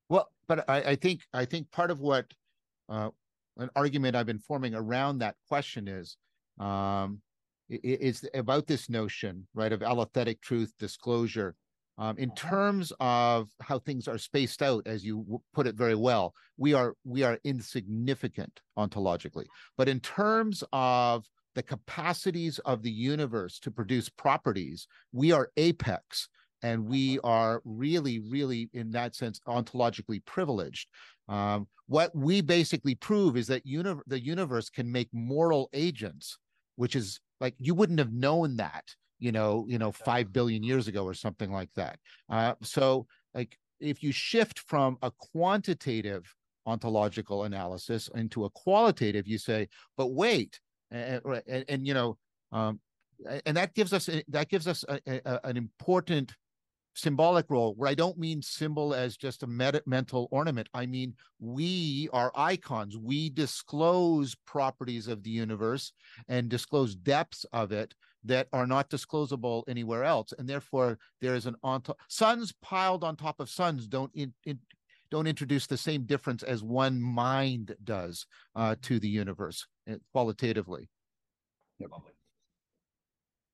[0.08, 2.26] Well, but I, I think I think part of what
[2.88, 3.10] uh,
[3.56, 6.16] an argument I've been forming around that question is
[6.60, 7.20] um,
[7.68, 11.56] is about this notion, right, of alethetic truth disclosure.
[11.98, 12.48] Um, in uh-huh.
[12.48, 16.94] terms of how things are spaced out, as you put it very well, we are
[17.04, 19.46] we are insignificant ontologically.
[19.78, 26.28] But in terms of the capacities of the universe to produce properties, we are apex
[26.62, 30.88] and we are really, really, in that sense, ontologically privileged.
[31.28, 36.38] Um, what we basically prove is that uni- the universe can make moral agents,
[36.76, 38.84] which is like you wouldn't have known that,
[39.18, 41.98] you know, you know, five billion years ago or something like that.
[42.28, 46.34] Uh, so, like, if you shift from a quantitative
[46.66, 52.16] ontological analysis into a qualitative, you say, but wait, and, and, and you know,
[52.52, 52.80] um,
[53.46, 56.34] and that gives us that gives us a, a, an important
[56.94, 60.68] symbolic role where I don't mean symbol as just a meta- mental ornament.
[60.72, 62.96] I mean, we are icons.
[62.96, 65.92] We disclose properties of the universe
[66.28, 67.94] and disclose depths of it
[68.26, 70.32] that are not disclosable anywhere else.
[70.38, 74.32] And therefore, there is an on top suns piled on top of suns don't in,
[74.44, 74.58] in,
[75.10, 80.88] don't introduce the same difference as one mind does uh, to the universe eh, qualitatively.
[81.78, 81.90] Yep.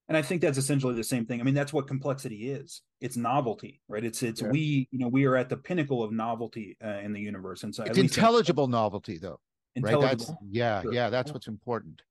[0.08, 1.40] And I think that's essentially the same thing.
[1.40, 2.82] I mean, that's what complexity is.
[3.00, 4.04] It's novelty, right?
[4.04, 4.48] It's it's yeah.
[4.48, 7.74] we, you know, we are at the pinnacle of novelty uh, in the universe, and
[7.74, 9.40] so it's intelligible novelty, though.
[9.80, 9.98] Right?
[9.98, 10.92] That's yeah, sure.
[10.92, 11.08] yeah.
[11.08, 12.02] That's what's important.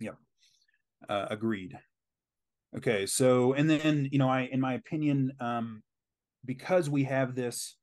[0.00, 0.10] Yeah,
[1.08, 1.78] uh, agreed.
[2.76, 5.82] Okay, so and then you know, I, in my opinion, um,
[6.44, 7.76] because we have this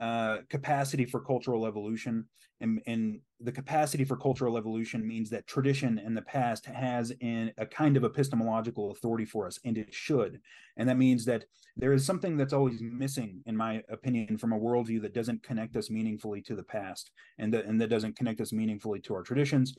[0.00, 2.26] uh, capacity for cultural evolution.
[2.60, 7.52] And, and the capacity for cultural evolution means that tradition in the past has in
[7.58, 10.40] a kind of epistemological authority for us, and it should.
[10.78, 11.44] And that means that
[11.76, 15.76] there is something that's always missing, in my opinion, from a worldview that doesn't connect
[15.76, 19.22] us meaningfully to the past, and that and that doesn't connect us meaningfully to our
[19.22, 19.74] traditions.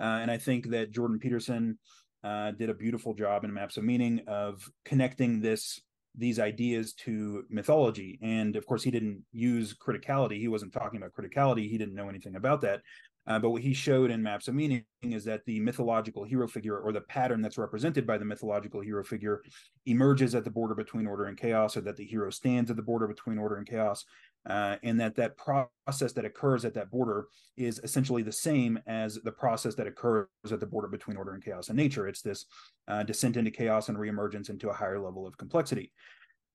[0.00, 1.78] Uh, and I think that Jordan Peterson
[2.24, 5.80] uh, did a beautiful job in Maps of Meaning of connecting this
[6.16, 8.20] these ideas to mythology.
[8.22, 10.38] And of course, he didn't use criticality.
[10.38, 11.68] He wasn't talking about criticality.
[11.68, 12.82] He didn't know anything about that.
[13.26, 16.78] Uh, but what he showed in Maps of Meaning is that the mythological hero figure
[16.78, 19.42] or the pattern that's represented by the mythological hero figure
[19.86, 22.82] emerges at the border between order and chaos, or that the hero stands at the
[22.82, 24.04] border between order and chaos,
[24.48, 27.26] uh, and that that process that occurs at that border
[27.56, 31.44] is essentially the same as the process that occurs at the border between order and
[31.44, 32.06] chaos in nature.
[32.06, 32.46] It's this
[32.88, 35.92] uh, descent into chaos and reemergence into a higher level of complexity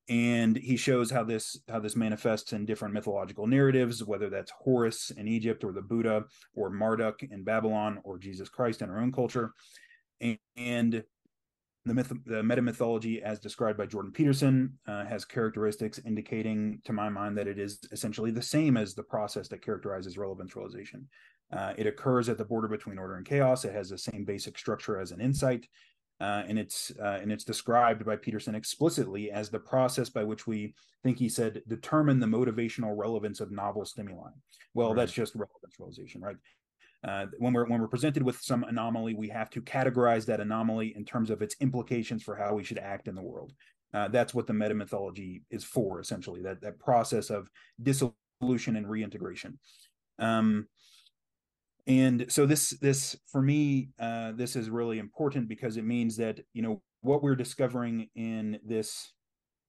[0.10, 5.12] and he shows how this how this manifests in different mythological narratives whether that's horus
[5.12, 6.24] in egypt or the buddha
[6.56, 9.54] or marduk in babylon or jesus christ in our own culture
[10.20, 11.04] and, and
[11.90, 16.94] the myth the meta mythology as described by jordan peterson uh, has characteristics indicating to
[16.94, 21.08] my mind that it is essentially the same as the process that characterizes relevance realization
[21.52, 24.58] uh, it occurs at the border between order and chaos it has the same basic
[24.58, 25.68] structure as an insight
[26.22, 30.46] uh, and it's uh, and it's described by Peterson explicitly as the process by which
[30.46, 34.30] we think he said determine the motivational relevance of novel stimuli.
[34.74, 34.98] Well, right.
[34.98, 36.36] that's just relevance realization, right?
[37.08, 40.94] Uh, when we're when we're presented with some anomaly, we have to categorize that anomaly
[40.96, 43.54] in terms of its implications for how we should act in the world.
[43.94, 46.42] Uh, that's what the meta mythology is for, essentially.
[46.42, 47.50] That that process of
[47.82, 49.60] dissolution and reintegration.
[50.20, 50.68] Um,
[51.88, 56.40] and so this this for me uh, this is really important because it means that
[56.54, 59.14] you know what we're discovering in this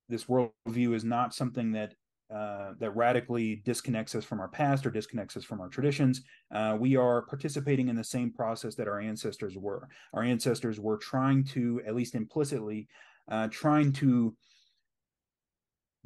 [0.09, 1.95] this worldview is not something that
[2.35, 6.23] uh, that radically disconnects us from our past or disconnects us from our traditions.
[6.55, 9.89] Uh, we are participating in the same process that our ancestors were.
[10.13, 12.87] Our ancestors were trying to, at least implicitly,
[13.29, 14.37] uh, trying to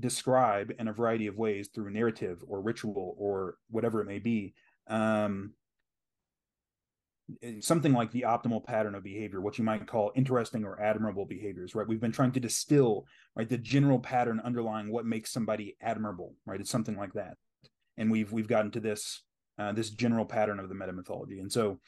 [0.01, 4.55] describe in a variety of ways through narrative or ritual or whatever it may be
[4.89, 5.53] um,
[7.61, 11.75] something like the optimal pattern of behavior what you might call interesting or admirable behaviors
[11.75, 11.89] right?
[11.89, 16.61] We've been trying to distill right the general pattern underlying what makes somebody admirable right?
[16.61, 17.37] It's something like that.
[17.97, 19.23] And we've we've gotten to this
[19.59, 21.79] uh, this general pattern of the meta mythology and so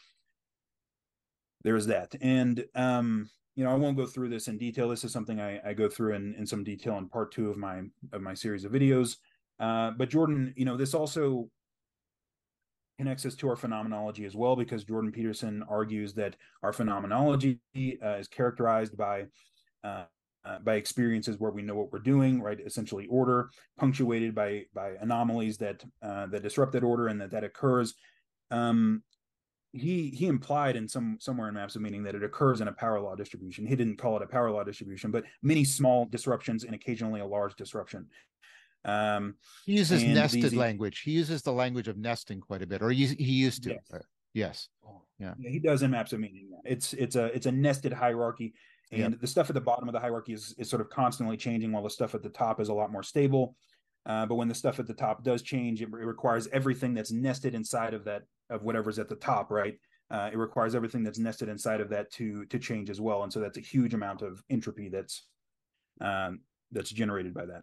[1.63, 2.15] there's that.
[2.21, 4.89] And um you know i won't go through this in detail.
[4.89, 7.59] This is something i, I go through in, in some detail in part two of
[7.59, 9.17] my of my series of videos.
[9.61, 11.51] Uh, but jordan you know this also
[12.99, 17.59] connects us to our phenomenology as well, because Jordan Peterson argues that our phenomenology
[18.03, 19.27] uh, is characterized by
[19.85, 20.05] uh,
[20.45, 22.61] uh, by experiences where we know what we're doing, right?
[22.65, 27.45] Essentially, order punctuated by by anomalies that uh, that disrupt that order and that that
[27.45, 27.95] occurs.
[28.51, 29.03] Um,
[29.73, 32.73] he he implied in some somewhere in maps of meaning that it occurs in a
[32.73, 33.67] power law distribution.
[33.67, 37.27] He didn't call it a power law distribution, but many small disruptions and occasionally a
[37.27, 38.07] large disruption.
[38.87, 39.35] Um,
[39.67, 41.01] he uses nested these, language.
[41.01, 43.71] He uses the language of nesting quite a bit, or he, he used to.
[43.71, 44.03] Yes.
[44.33, 44.69] Yes.
[45.19, 45.35] Yeah.
[45.39, 45.51] yeah.
[45.51, 46.51] He does in maps of meaning.
[46.65, 48.55] It's it's a it's a nested hierarchy,
[48.93, 49.21] and yep.
[49.21, 51.83] the stuff at the bottom of the hierarchy is is sort of constantly changing, while
[51.83, 53.57] the stuff at the top is a lot more stable.
[54.05, 57.11] Uh, but when the stuff at the top does change, it, it, requires everything that's
[57.11, 59.81] nested inside of that of whatever's at the top, right?
[60.13, 63.33] Uh, it requires everything that's nested inside of that to to change as well, and
[63.33, 65.25] so that's a huge amount of entropy that's
[66.01, 67.63] um, that's generated by that.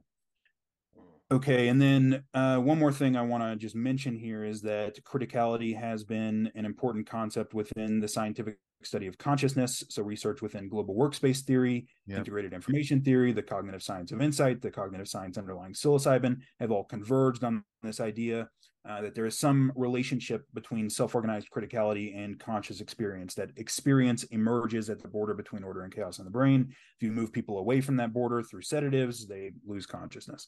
[1.31, 5.03] Okay, and then uh, one more thing I want to just mention here is that
[5.03, 9.83] criticality has been an important concept within the scientific study of consciousness.
[9.89, 12.19] So, research within global workspace theory, yep.
[12.19, 16.83] integrated information theory, the cognitive science of insight, the cognitive science underlying psilocybin have all
[16.83, 18.49] converged on this idea
[18.87, 24.23] uh, that there is some relationship between self organized criticality and conscious experience, that experience
[24.25, 26.67] emerges at the border between order and chaos in the brain.
[26.69, 30.47] If you move people away from that border through sedatives, they lose consciousness.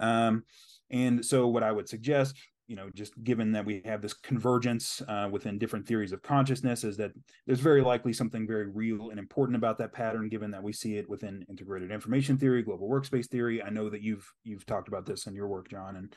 [0.00, 0.44] Um,
[0.90, 5.02] and so, what I would suggest, you know, just given that we have this convergence
[5.08, 7.12] uh, within different theories of consciousness, is that
[7.46, 10.96] there's very likely something very real and important about that pattern, given that we see
[10.96, 13.62] it within integrated information theory, global workspace theory.
[13.62, 16.14] I know that you've you've talked about this in your work, John, and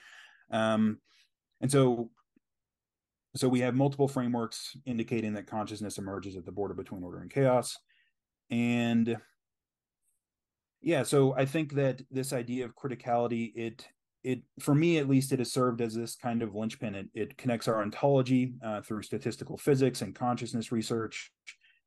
[0.51, 0.99] um,
[1.61, 2.09] and so
[3.35, 7.31] so we have multiple frameworks indicating that consciousness emerges at the border between order and
[7.31, 7.77] chaos,
[8.49, 9.17] and
[10.81, 13.87] yeah so i think that this idea of criticality it
[14.23, 17.37] it for me at least it has served as this kind of linchpin it, it
[17.37, 21.31] connects our ontology uh, through statistical physics and consciousness research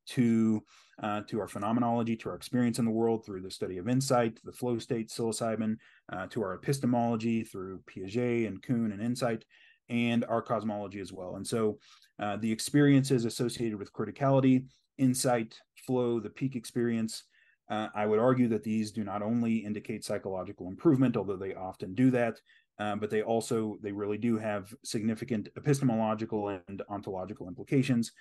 [0.07, 0.63] to
[1.03, 4.39] uh, to our phenomenology, to our experience in the world through the study of insight,
[4.45, 5.75] the flow state, psilocybin,
[6.13, 9.43] uh, to our epistemology through Piaget and Kuhn and insight,
[9.89, 11.35] and our cosmology as well.
[11.35, 11.79] And so
[12.19, 14.67] uh, the experiences associated with criticality,
[14.97, 17.23] insight, flow, the peak experience,
[17.69, 21.95] uh, I would argue that these do not only indicate psychological improvement, although they often
[21.95, 22.39] do that,
[22.77, 28.11] um, but they also they really do have significant epistemological and ontological implications.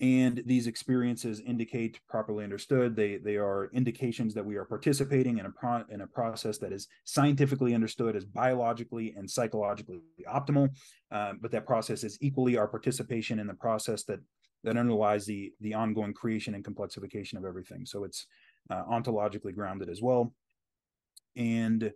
[0.00, 5.46] And these experiences indicate properly understood they they are indications that we are participating in
[5.46, 9.98] a pro, in a process that is scientifically understood as biologically and psychologically
[10.32, 10.68] optimal
[11.10, 14.20] uh, but that process is equally our participation in the process that
[14.64, 17.86] that underlies the the ongoing creation and complexification of everything.
[17.86, 18.26] So it's
[18.70, 20.32] uh, ontologically grounded as well.
[21.36, 21.92] And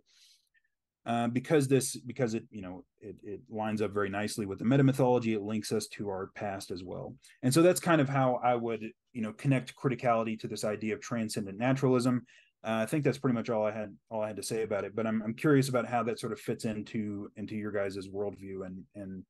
[1.05, 4.65] uh, because this because it you know it, it lines up very nicely with the
[4.65, 7.13] meta mythology it links us to our past as well.
[7.41, 10.93] And so that's kind of how i would you know connect criticality to this idea
[10.93, 12.25] of transcendent naturalism.
[12.65, 14.85] Uh, i think that's pretty much all i had all i had to say about
[14.85, 18.07] it but i'm, I'm curious about how that sort of fits into into your guys'
[18.07, 19.25] worldview and and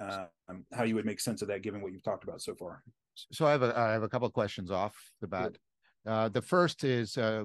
[0.00, 0.26] uh,
[0.72, 2.84] how you would make sense of that given what you've talked about so far.
[3.32, 5.58] So i have a i have a couple of questions off the bat
[6.08, 7.44] uh, the first is uh,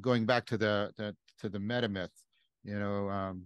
[0.00, 2.12] going back to the, the to the meta myth
[2.64, 3.42] you know, um,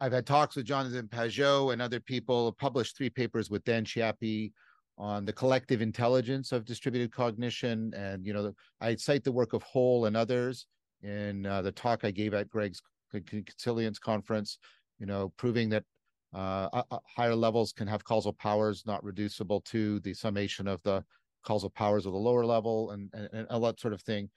[0.00, 4.52] I've had talks with Jonathan Pageau and other people, published three papers with Dan Chiappe
[4.98, 7.92] on the collective intelligence of distributed cognition.
[7.96, 10.66] And, you know, I cite the work of Hoel and others
[11.02, 12.82] in uh, the talk I gave at Gregg's
[13.26, 14.58] Consilience conference,
[14.98, 15.84] you know, proving that
[16.32, 16.82] uh,
[17.16, 21.02] higher levels can have causal powers not reducible to the summation of the
[21.44, 24.28] causal powers of the lower level and, and, and all that sort of thing.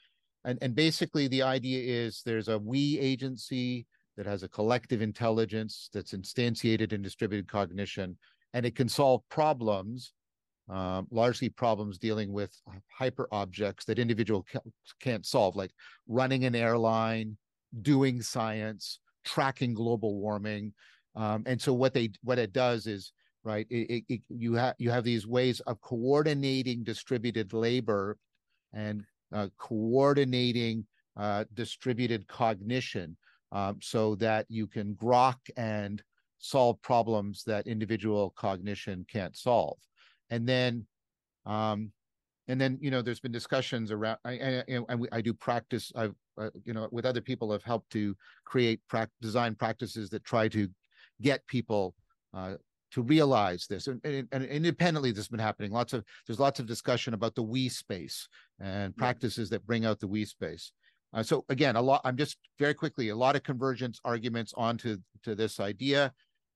[0.46, 3.86] And and basically the idea is there's a we agency
[4.18, 8.18] that has a collective intelligence that's instantiated in distributed cognition
[8.54, 10.14] and it can solve problems
[10.70, 12.56] um, largely problems dealing with
[12.88, 14.62] hyper objects that individual ca-
[15.02, 15.72] can't solve like
[16.08, 17.38] running an airline
[17.82, 20.74] doing science tracking global warming.
[21.16, 23.12] Um, and so what they what it does is
[23.44, 28.18] right it, it, you have you have these ways of coordinating distributed labor
[28.74, 30.86] and uh, coordinating
[31.18, 33.16] uh, distributed cognition
[33.52, 36.02] um, so that you can grok and
[36.40, 39.78] solve problems that individual cognition can't solve.
[40.30, 40.86] And then,
[41.46, 41.92] um,
[42.48, 44.18] and then you know, there's been discussions around.
[44.26, 45.92] I, I, I, I do practice.
[45.96, 50.24] I've uh, you know, with other people, have helped to create pra- design practices that
[50.24, 50.68] try to
[51.22, 51.94] get people
[52.34, 52.56] uh,
[52.94, 55.72] to realize this and, and, and, independently this has been happening.
[55.72, 58.28] Lots of there's lots of discussion about the we space
[58.60, 60.72] and practices that bring out the we space.
[61.14, 64.98] Uh, so again a lot i'm just very quickly a lot of convergence arguments onto
[65.24, 66.14] to this idea.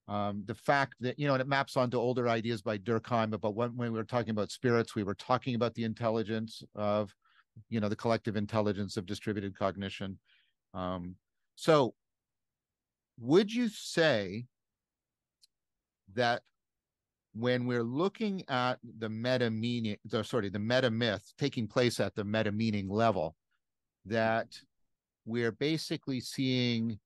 [0.07, 3.55] Um, the fact that you know and it maps onto older ideas by durkheim about
[3.55, 7.13] when, when we were talking about spirits we were talking about the intelligence of
[7.69, 10.19] you know the collective intelligence of distributed cognition.
[10.73, 11.15] Um,
[11.55, 11.95] so
[13.19, 14.45] would you say
[16.13, 16.41] that
[17.33, 22.15] when we're looking at the meta meaning, the, sorry, the meta myth taking place at
[22.15, 23.35] the meta meaning level,
[24.05, 24.47] that
[25.25, 26.97] we're basically seeing,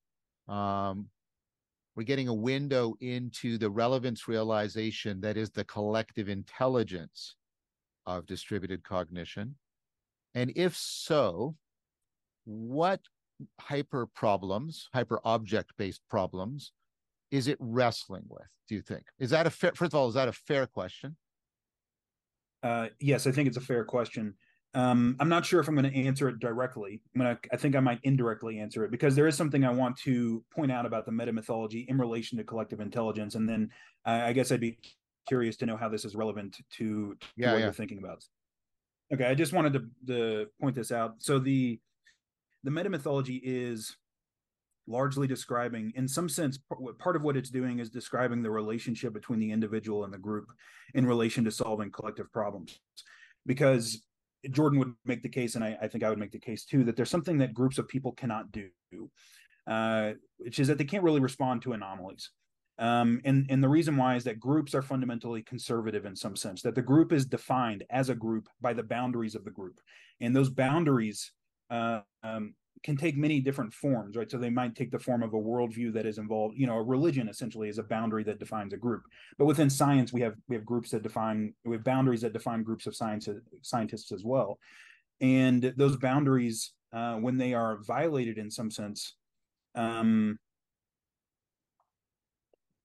[0.47, 1.07] um,
[1.95, 7.35] we're getting a window into the relevance realization that is the collective intelligence
[8.05, 9.55] of distributed cognition.
[10.33, 11.55] And if so,
[12.45, 13.01] what
[13.59, 16.71] hyper problems, hyper object based problems,
[17.31, 18.47] is it wrestling with?
[18.67, 19.71] Do you think is that a fair?
[19.73, 21.15] First of all, is that a fair question?
[22.63, 24.35] Uh, yes, I think it's a fair question.
[24.73, 27.01] Um, I'm not sure if I'm going to answer it directly.
[27.13, 29.97] I'm gonna, I think I might indirectly answer it because there is something I want
[29.99, 33.69] to point out about the meta mythology in relation to collective intelligence, and then
[34.05, 34.77] uh, I guess I'd be
[35.27, 37.63] curious to know how this is relevant to, to yeah, what yeah.
[37.65, 38.23] you're thinking about.
[39.13, 41.15] Okay, I just wanted to, to point this out.
[41.19, 41.79] So the
[42.63, 43.97] the meta mythology is
[44.87, 46.59] largely describing in some sense
[46.97, 50.51] part of what it's doing is describing the relationship between the individual and the group
[50.93, 52.79] in relation to solving collective problems.
[53.45, 54.03] Because
[54.49, 56.83] jordan would make the case and I, I think i would make the case too
[56.85, 58.71] that there's something that groups of people cannot do
[59.67, 62.31] uh, which is that they can't really respond to anomalies.
[62.79, 66.61] Um, and and the reason why is that groups are fundamentally conservative in some sense
[66.63, 69.79] that the group is defined as a group by the boundaries of the group.
[70.19, 71.31] And those boundaries
[71.69, 74.29] uh, um, can take many different forms, right?
[74.29, 76.83] So they might take the form of a worldview that is involved, you know, a
[76.83, 79.03] religion essentially is a boundary that defines a group.
[79.37, 82.63] But within science, we have we have groups that define we have boundaries that define
[82.63, 83.27] groups of science
[83.61, 84.57] scientists as well.
[85.19, 89.15] And those boundaries, uh, when they are violated in some sense,
[89.75, 90.39] um,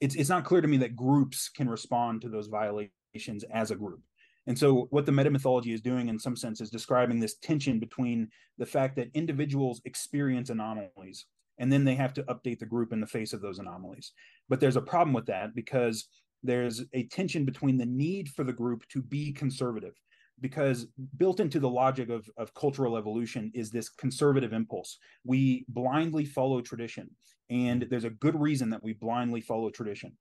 [0.00, 3.76] it's it's not clear to me that groups can respond to those violations as a
[3.76, 4.00] group.
[4.46, 8.28] And so, what the metamythology is doing, in some sense, is describing this tension between
[8.58, 11.26] the fact that individuals experience anomalies
[11.58, 14.12] and then they have to update the group in the face of those anomalies.
[14.48, 16.08] But there's a problem with that because
[16.42, 19.94] there's a tension between the need for the group to be conservative
[20.40, 20.86] because
[21.16, 24.98] built into the logic of, of cultural evolution is this conservative impulse.
[25.24, 27.10] We blindly follow tradition.
[27.48, 30.12] And there's a good reason that we blindly follow tradition.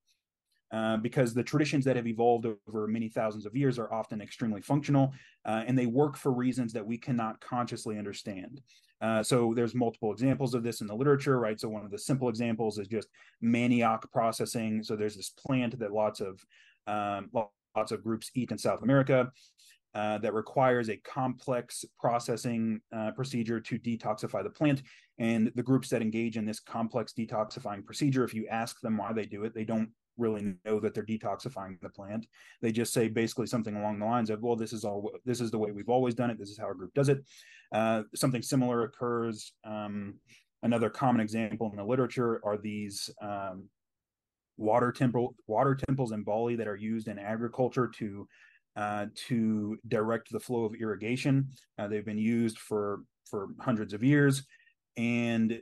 [0.75, 4.59] Uh, because the traditions that have evolved over many thousands of years are often extremely
[4.59, 5.13] functional
[5.45, 8.59] uh, and they work for reasons that we cannot consciously understand.
[8.99, 11.61] Uh, so there's multiple examples of this in the literature, right?
[11.61, 13.07] So one of the simple examples is just
[13.41, 14.83] manioc processing.
[14.83, 16.43] So there's this plant that lots of
[16.87, 19.31] um, lots of groups eat in South America.
[19.93, 24.83] Uh, that requires a complex processing uh, procedure to detoxify the plant.
[25.19, 29.13] And the groups that engage in this complex detoxifying procedure, if you ask them why
[29.13, 32.27] they do it, they don't really know that they're detoxifying the plant.
[32.61, 35.11] They just say basically something along the lines of, "Well, this is all.
[35.25, 36.37] This is the way we've always done it.
[36.37, 37.23] This is how our group does it."
[37.71, 39.53] Uh, something similar occurs.
[39.63, 40.15] Um,
[40.63, 43.69] another common example in the literature are these um,
[44.57, 48.27] water temple water temples in Bali that are used in agriculture to
[48.75, 51.49] uh, to direct the flow of irrigation.
[51.77, 54.45] Uh, they've been used for for hundreds of years,
[54.97, 55.61] and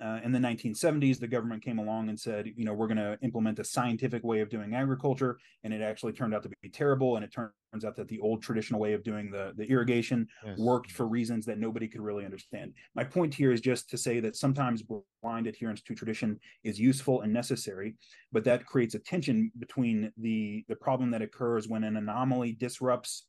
[0.00, 3.18] uh, in the 1970s, the government came along and said, you know, we're going to
[3.22, 7.16] implement a scientific way of doing agriculture, and it actually turned out to be terrible.
[7.16, 10.58] And it turns out that the old traditional way of doing the the irrigation yes.
[10.58, 12.74] worked for reasons that nobody could really understand.
[12.94, 14.84] My point here is just to say that sometimes
[15.22, 17.96] blind adherence to tradition is useful and necessary,
[18.30, 23.26] but that creates a tension between the the problem that occurs when an anomaly disrupts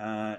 [0.00, 0.36] uh,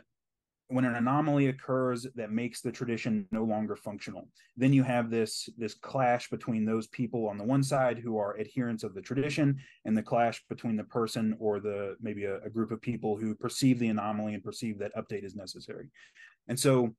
[0.67, 4.27] when an anomaly occurs that makes the tradition no longer functional.
[4.57, 8.39] Then you have this this clash between those people on the one side who are
[8.39, 12.49] adherents of the tradition and the clash between the person or the maybe a, a
[12.49, 15.89] group of people who perceive the anomaly and perceive that update is necessary.
[16.47, 16.95] And so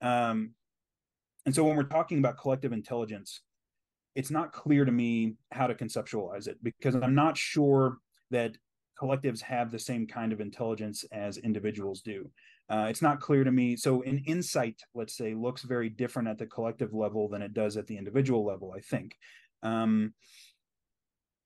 [0.00, 0.50] um
[1.46, 3.40] and so when we're talking about collective intelligence
[4.14, 7.98] it's not clear to me how to conceptualize it because i'm not sure
[8.30, 8.56] that
[9.00, 12.30] collectives have the same kind of intelligence as individuals do
[12.70, 13.76] uh, it's not clear to me.
[13.76, 17.76] So, an insight, let's say, looks very different at the collective level than it does
[17.76, 18.74] at the individual level.
[18.76, 19.16] I think,
[19.62, 20.12] um,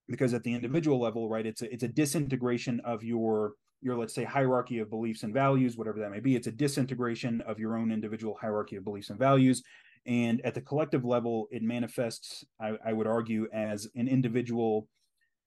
[0.08, 3.52] because at the individual level, right, it's a it's a disintegration of your
[3.82, 6.34] your let's say hierarchy of beliefs and values, whatever that may be.
[6.34, 9.62] It's a disintegration of your own individual hierarchy of beliefs and values.
[10.06, 14.88] And at the collective level, it manifests, I, I would argue, as an individual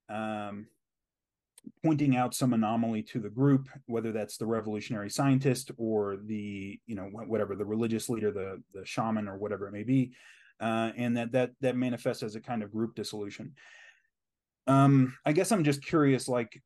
[0.10, 0.68] um,
[1.84, 6.96] pointing out some anomaly to the group, whether that's the revolutionary scientist or the, you
[6.96, 10.14] know, whatever the religious leader, the the shaman or whatever it may be,
[10.60, 13.54] uh, and that that that manifests as a kind of group dissolution.
[14.68, 16.62] Um, I guess I'm just curious, like,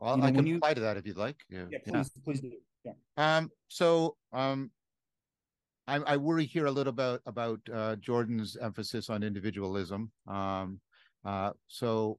[0.00, 0.54] well, you know, I can you...
[0.54, 1.36] reply to that if you'd like.
[1.50, 2.22] Yeah, yeah please, yeah.
[2.24, 2.52] please do.
[2.84, 2.92] Yeah.
[3.16, 4.70] Um, so um,
[5.86, 10.10] I, I worry here a little bit about uh, Jordan's emphasis on individualism.
[10.26, 10.80] Um,
[11.24, 12.18] uh, so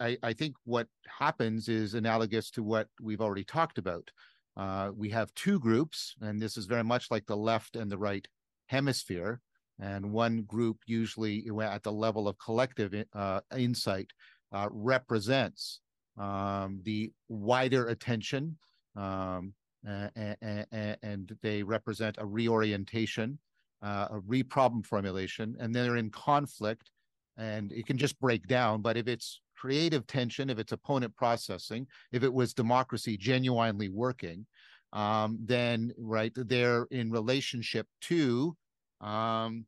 [0.00, 4.10] I, I, think what happens is analogous to what we've already talked about.
[4.56, 7.98] Uh, we have two groups, and this is very much like the left and the
[7.98, 8.26] right
[8.66, 9.40] hemisphere.
[9.80, 14.10] And one group, usually at the level of collective uh, insight,
[14.52, 15.80] uh, represents
[16.16, 18.56] um, the wider attention,
[18.96, 19.52] um,
[19.84, 23.38] and, and, they represent a reorientation,
[23.82, 26.90] uh, a re-problem formulation, and they're in conflict,
[27.36, 28.80] and it can just break down.
[28.80, 34.44] But if it's creative tension, if it's opponent processing, if it was democracy genuinely working,
[34.92, 38.54] um, then right they're in relationship to
[39.00, 39.64] um,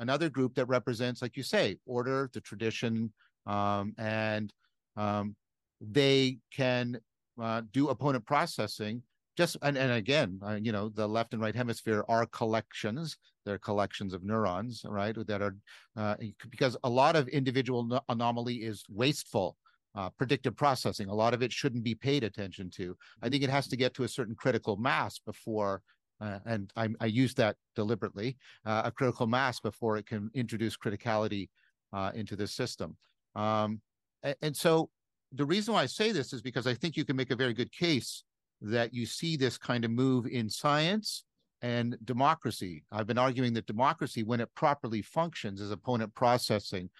[0.00, 3.12] another group that represents, like you say, order, the tradition,
[3.46, 4.52] um, and
[4.96, 5.36] um,
[5.80, 6.98] they can
[7.40, 9.00] uh, do opponent processing
[9.36, 13.58] just and, and again uh, you know the left and right hemisphere are collections they're
[13.58, 15.56] collections of neurons right that are
[15.96, 16.16] uh,
[16.50, 19.56] because a lot of individual anomaly is wasteful
[19.94, 21.08] uh, predictive processing.
[21.08, 22.94] A lot of it shouldn't be paid attention to.
[23.22, 25.80] I think it has to get to a certain critical mass before
[26.20, 30.74] uh, and I, I, use that deliberately uh, a critical mass before it can introduce
[30.74, 31.50] criticality
[31.92, 32.96] uh, into the system.
[33.34, 33.82] Um,
[34.22, 34.88] and, and so
[35.32, 37.52] the reason why i say this is because i think you can make a very
[37.52, 38.22] good case
[38.60, 41.24] that you see this kind of move in science
[41.62, 42.84] and democracy.
[42.92, 46.90] I've been arguing that democracy, when it properly functions, is opponent processing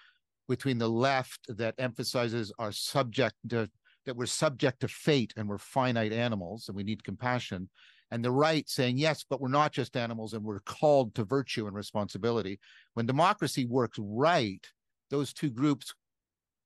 [0.47, 3.69] between the left that emphasizes our subject to,
[4.05, 7.69] that we're subject to fate and we're finite animals and we need compassion,
[8.11, 11.67] and the right saying yes, but we're not just animals and we're called to virtue
[11.67, 12.57] and responsibility.
[12.93, 14.65] When democracy works right,
[15.09, 15.93] those two groups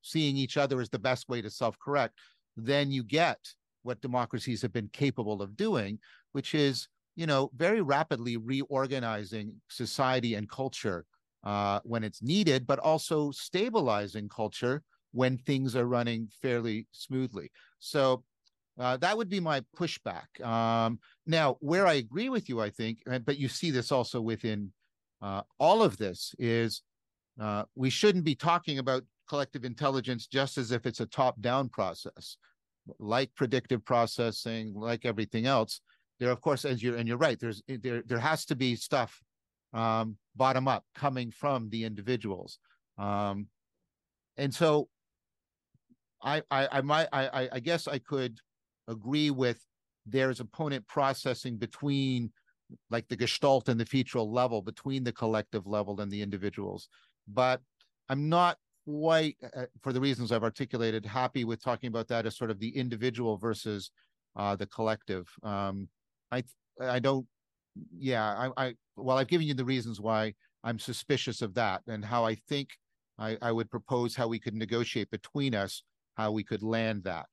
[0.03, 2.17] seeing each other as the best way to self-correct,
[2.55, 3.39] then you get
[3.83, 5.97] what democracies have been capable of doing,
[6.33, 11.05] which is, you know, very rapidly reorganizing society and culture
[11.43, 14.81] uh, when it's needed, but also stabilizing culture
[15.11, 17.51] when things are running fairly smoothly.
[17.79, 18.23] So
[18.79, 20.41] uh, that would be my pushback.
[20.43, 24.71] Um, now, where I agree with you, I think, but you see this also within
[25.21, 26.81] uh, all of this, is
[27.39, 32.37] uh, we shouldn't be talking about collective intelligence just as if it's a top-down process,
[32.99, 35.81] like predictive processing, like everything else.
[36.21, 37.39] There, of course, as you're and you're right.
[37.39, 39.19] There's there there has to be stuff
[39.73, 42.59] um, bottom up coming from the individuals,
[42.99, 43.47] um,
[44.37, 44.87] and so
[46.21, 48.37] I I I might I I guess I could
[48.87, 49.65] agree with
[50.05, 52.31] there's opponent processing between
[52.91, 56.87] like the gestalt and the featural level between the collective level and the individuals
[57.27, 57.61] but
[58.09, 62.35] i'm not quite uh, for the reasons i've articulated happy with talking about that as
[62.37, 63.91] sort of the individual versus
[64.37, 65.87] uh, the collective um,
[66.31, 66.43] i
[66.81, 67.25] i don't
[67.97, 72.03] yeah I, I well i've given you the reasons why i'm suspicious of that and
[72.03, 72.69] how i think
[73.19, 75.83] I, I would propose how we could negotiate between us
[76.15, 77.27] how we could land that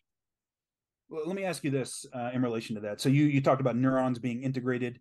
[1.08, 3.00] well, let me ask you this uh, in relation to that.
[3.00, 5.00] So you you talked about neurons being integrated.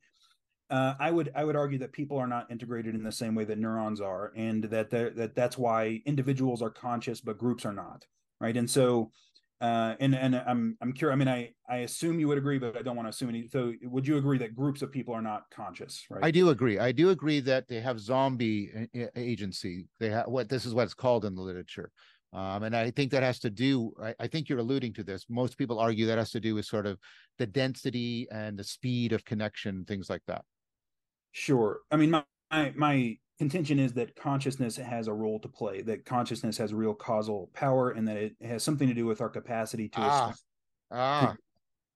[0.70, 3.44] Uh, I would I would argue that people are not integrated in the same way
[3.46, 8.06] that neurons are, and that that that's why individuals are conscious but groups are not,
[8.40, 8.56] right?
[8.56, 9.12] And so,
[9.60, 11.16] uh, and and I'm I'm curious.
[11.16, 13.48] I mean, I I assume you would agree, but I don't want to assume any.
[13.48, 16.24] So, would you agree that groups of people are not conscious, right?
[16.24, 16.78] I do agree.
[16.78, 19.88] I do agree that they have zombie agency.
[20.00, 21.92] They have what this is what it's called in the literature.
[22.34, 25.26] Um, and I think that has to do, I, I, think you're alluding to this.
[25.30, 27.00] Most people argue that has to do with sort of
[27.38, 30.44] the density and the speed of connection, things like that.
[31.32, 31.80] Sure.
[31.90, 36.06] I mean, my, my, my contention is that consciousness has a role to play, that
[36.06, 39.90] consciousness has real causal power, and that it has something to do with our capacity
[39.90, 40.00] to.
[40.00, 40.34] Ah,
[40.92, 41.36] ah.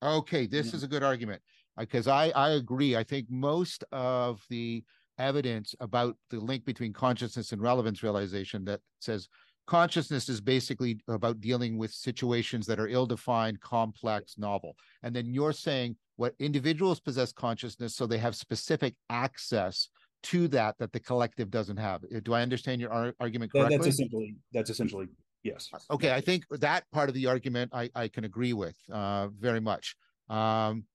[0.03, 0.45] okay.
[0.45, 0.75] This yeah.
[0.75, 1.41] is a good argument
[1.77, 2.95] because I, I agree.
[2.95, 4.83] I think most of the
[5.17, 9.27] evidence about the link between consciousness and relevance realization that says
[9.67, 15.53] consciousness is basically about dealing with situations that are ill-defined complex novel and then you're
[15.53, 19.89] saying what individuals possess consciousness so they have specific access
[20.23, 23.77] to that that the collective doesn't have uh, do i understand your ar- argument correctly
[23.77, 25.07] that's essentially that's essentially
[25.43, 28.75] yes uh, okay i think that part of the argument i, I can agree with
[28.91, 29.95] uh, very much
[30.29, 30.85] um,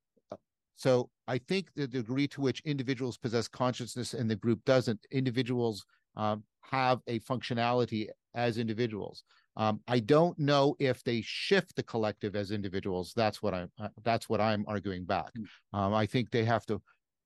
[0.76, 5.84] so i think the degree to which individuals possess consciousness and the group doesn't individuals
[6.16, 9.24] um, have a functionality as individuals.
[9.56, 13.12] Um, I don't know if they shift the collective as individuals.
[13.16, 13.70] That's what I'm.
[13.80, 15.32] Uh, that's what I'm arguing back.
[15.34, 15.78] Hmm.
[15.78, 16.80] Um, I think they have to.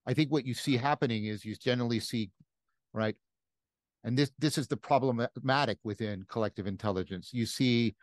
[0.07, 2.31] I think what you see happening is you generally see,
[2.93, 3.17] right,
[4.05, 7.31] and this this is the problematic within collective intelligence.
[7.33, 7.95] You see,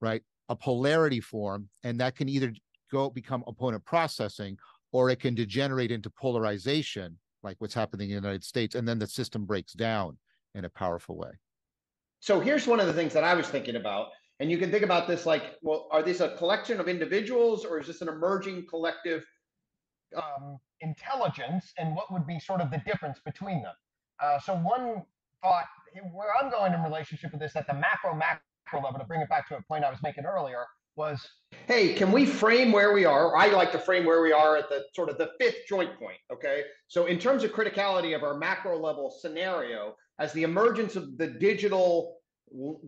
[0.00, 2.52] right, a polarity form, and that can either
[2.92, 4.58] go become opponent processing,
[4.92, 8.98] or it can degenerate into polarization, like what's happening in the United States, and then
[8.98, 10.18] the system breaks down
[10.54, 11.30] in a powerful way.
[12.20, 14.08] So here's one of the things that I was thinking about.
[14.40, 17.78] And you can think about this like, well, are these a collection of individuals or
[17.78, 19.24] is this an emerging collective
[20.16, 21.72] um, intelligence?
[21.78, 23.74] And what would be sort of the difference between them?
[24.22, 25.02] Uh, so one
[25.42, 25.64] thought
[26.12, 29.28] where I'm going in relationship with this at the macro macro level to bring it
[29.28, 30.64] back to a point I was making earlier
[30.96, 31.28] was
[31.66, 34.66] hey can we frame where we are i like to frame where we are at
[34.70, 38.38] the sort of the fifth joint point okay so in terms of criticality of our
[38.38, 42.16] macro level scenario as the emergence of the digital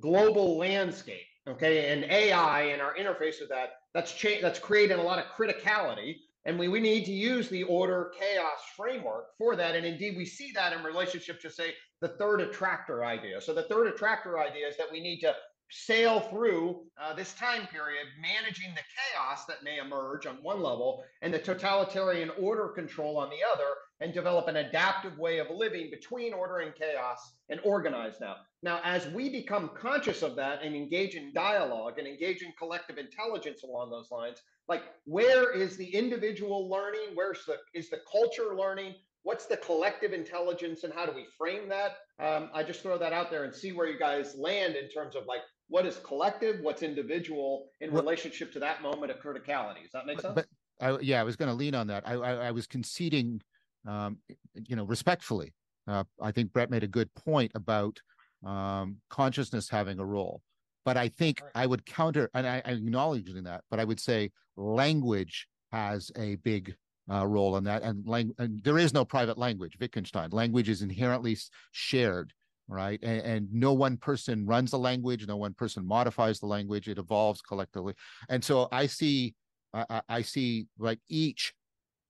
[0.00, 5.02] global landscape, okay, and AI and our interface with that, that's cha- that's creating a
[5.02, 6.16] lot of criticality.
[6.48, 9.76] And we, we need to use the order chaos framework for that.
[9.76, 13.38] And indeed, we see that in relationship to, say, the third attractor idea.
[13.42, 15.34] So the third attractor idea is that we need to
[15.70, 21.04] sail through uh, this time period, managing the chaos that may emerge on one level
[21.20, 23.68] and the totalitarian order control on the other,
[24.00, 28.36] and develop an adaptive way of living between order and chaos and organize now.
[28.62, 32.98] Now, as we become conscious of that and engage in dialogue and engage in collective
[32.98, 34.38] intelligence along those lines,
[34.68, 37.14] like where is the individual learning?
[37.14, 38.94] Where's the is the culture learning?
[39.22, 41.96] What's the collective intelligence and how do we frame that?
[42.20, 45.16] Um, I just throw that out there and see where you guys land in terms
[45.16, 49.82] of like what is collective, what's individual in relationship to that moment of criticality.
[49.82, 50.34] Does that make sense?
[50.34, 50.46] But,
[50.80, 52.04] I, yeah, I was going to lean on that.
[52.06, 53.42] I, I, I was conceding,
[53.88, 54.18] um,
[54.54, 55.54] you know, respectfully.
[55.86, 57.98] Uh, I think Brett made a good point about
[58.44, 60.42] um, consciousness having a role.
[60.84, 61.50] But I think right.
[61.54, 66.36] I would counter, and I, I acknowledge that, but I would say language has a
[66.36, 66.74] big
[67.10, 67.82] uh, role in that.
[67.82, 70.30] And, lang- and there is no private language, Wittgenstein.
[70.30, 71.36] Language is inherently
[71.72, 72.32] shared
[72.70, 73.00] right?
[73.02, 76.86] And, and, no one person runs the language, no one person modifies the language.
[76.86, 77.94] It evolves collectively.
[78.28, 79.34] And so I see
[79.72, 81.52] I, I see like each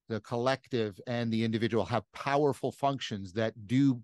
[0.09, 4.01] the collective and the individual have powerful functions that do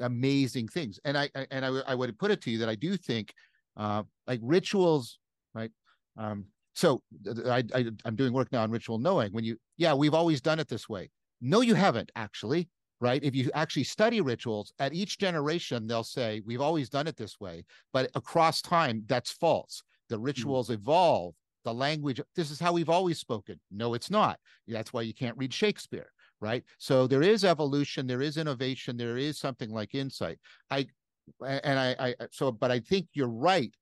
[0.00, 0.98] amazing things.
[1.04, 3.32] And i, and I, I would put it to you that i do think
[3.76, 5.18] uh like rituals
[5.54, 5.70] right
[6.16, 6.44] um
[6.74, 7.02] so
[7.46, 9.32] I, I i'm doing work now on ritual knowing.
[9.32, 11.10] When you yeah we've always done it this way.
[11.40, 12.68] No you haven't actually
[13.02, 13.24] right?
[13.24, 17.40] If you actually study rituals at each generation they'll say we've always done it this
[17.40, 17.64] way.
[17.92, 19.82] But across time that's false.
[20.10, 20.24] The hmm.
[20.24, 20.74] rituals mm.
[20.74, 21.34] evolve
[21.64, 23.60] the language this is how we've always spoken.
[23.70, 24.38] No it's not.
[24.66, 26.64] That's why you can't read shakespeare right?
[26.78, 30.38] So there is evolution there is innovation there is something like insight.
[30.70, 30.86] I
[31.46, 33.74] and i i so but i think you're right.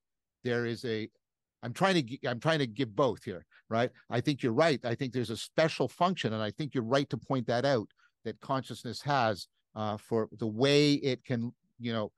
[0.45, 1.09] There is a
[1.63, 3.91] i'm trying to i'm trying to give both here right?
[4.09, 4.81] I think you're right.
[4.85, 7.89] I think there's a special function and i think you're right to point that out
[8.25, 12.11] that consciousness has uh, for the way it can you know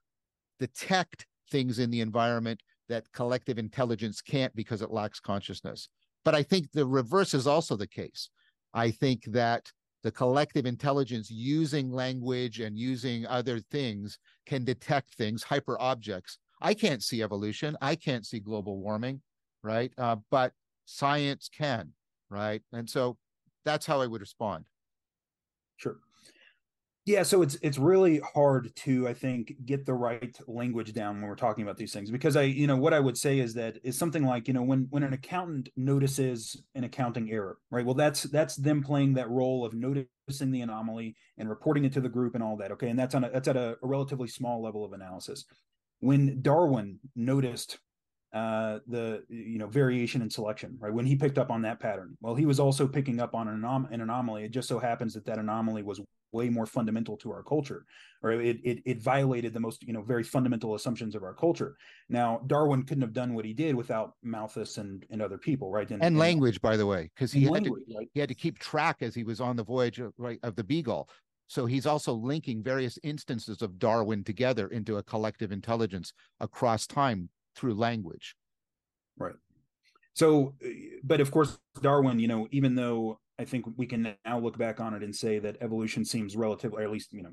[0.59, 2.61] detect things in the environment
[2.91, 5.89] that collective intelligence can't because it lacks consciousness.
[6.23, 8.29] But I think the reverse is also the case.
[8.73, 9.71] I think that
[10.03, 16.37] the collective intelligence using language and using other things can detect things, hyper objects.
[16.61, 17.77] I can't see evolution.
[17.81, 19.21] I can't see global warming,
[19.63, 19.91] right?
[19.97, 20.53] Uh, but
[20.85, 21.93] science can,
[22.29, 22.61] right?
[22.71, 23.17] And so
[23.65, 24.65] that's how I would respond.
[25.77, 25.99] Sure.
[27.05, 31.27] Yeah, so it's it's really hard to I think get the right language down when
[31.27, 33.77] we're talking about these things because I you know what I would say is that
[33.83, 37.83] is something like you know when when an accountant notices an accounting error right?
[37.83, 42.01] Well that's that's them playing that role of noticing the anomaly and reporting it to
[42.01, 42.89] the group and all that okay?
[42.89, 45.45] And that's on a, that's at a, a relatively small level of analysis.
[46.01, 47.79] When Darwin noticed
[48.33, 50.93] uh, the you know variation in selection right?
[50.93, 52.17] When he picked up on that pattern.
[52.21, 54.45] Well he was also picking up on an, anom- an anomaly.
[54.45, 55.99] It just so happens that that anomaly was
[56.31, 57.85] way more fundamental to our culture
[58.23, 61.75] or it, it it violated the most you know very fundamental assumptions of our culture.
[62.07, 65.89] Now darwin couldn't have done what he did without malthus and and other people right?
[65.89, 68.09] And, and, and language by the way because he had to right?
[68.13, 70.63] he had to keep track as he was on the voyage of, right of the
[70.63, 71.09] beagle.
[71.47, 77.27] So he's also linking various instances of darwin together into a collective intelligence across time
[77.55, 78.35] through language
[79.17, 79.35] right
[80.13, 80.55] so
[81.03, 84.79] but of course darwin you know even though I think we can now look back
[84.79, 87.31] on it and say that evolution seems relatively, or at least you know,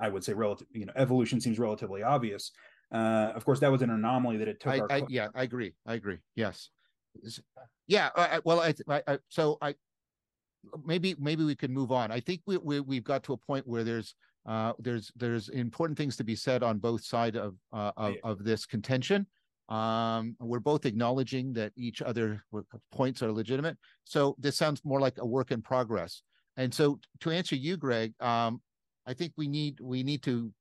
[0.00, 0.66] I would say relative.
[0.72, 2.50] You know, evolution seems relatively obvious.
[2.92, 4.72] Uh, of course, that was an anomaly that it took.
[4.72, 4.92] I, our...
[4.92, 5.72] I, yeah, I agree.
[5.86, 6.18] I agree.
[6.34, 6.70] Yes.
[7.86, 8.10] Yeah.
[8.16, 8.74] I, well, I,
[9.06, 9.76] I, so I
[10.84, 12.10] maybe maybe we could move on.
[12.10, 15.96] I think we, we we've got to a point where there's uh, there's there's important
[15.96, 19.28] things to be said on both side of uh, of, of this contention.
[19.68, 22.42] Um, we're both acknowledging that each other
[22.92, 23.76] points are legitimate.
[24.04, 26.22] So this sounds more like a work in progress.
[26.56, 28.60] And so to answer you, Gregg, um,
[29.06, 30.52] I think we need we need to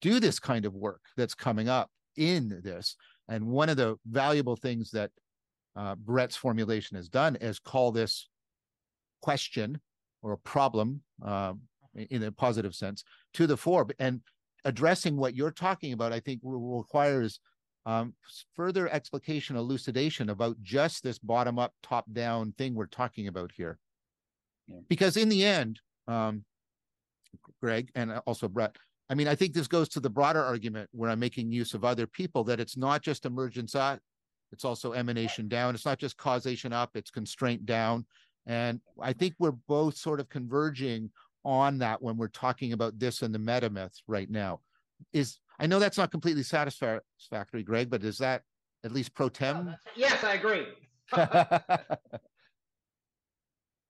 [0.00, 2.96] do this kind of work that's coming up in this.
[3.28, 5.10] And one of the valuable things that
[5.76, 8.28] uh, Brett's formulation has done is call this
[9.22, 9.80] question
[10.22, 11.60] or a problem um,
[11.94, 13.04] in a positive sense
[13.34, 13.86] to the fore.
[13.98, 14.20] And
[14.64, 17.40] addressing what you're talking about, I think requires
[17.84, 18.14] um,
[18.54, 23.78] further explication, elucidation about just this bottom up, top down thing we're talking about here.
[24.68, 24.80] Yeah.
[24.88, 26.44] Because in the end, um,
[27.60, 28.76] Gregg and also Brett,
[29.10, 31.84] I mean, I think this goes to the broader argument where I'm making use of
[31.84, 34.00] other people that it's not just emergence up,
[34.52, 35.74] it's also emanation down.
[35.74, 38.06] It's not just causation up, it's constraint down.
[38.46, 41.10] And I think we're both sort of converging
[41.44, 44.60] on that when we're talking about this and the meta myth right now.
[45.12, 48.42] Is I know that's not completely satisfactory, Gregg, but is that
[48.84, 49.76] at least pro tem?
[49.96, 50.66] yes, I agree.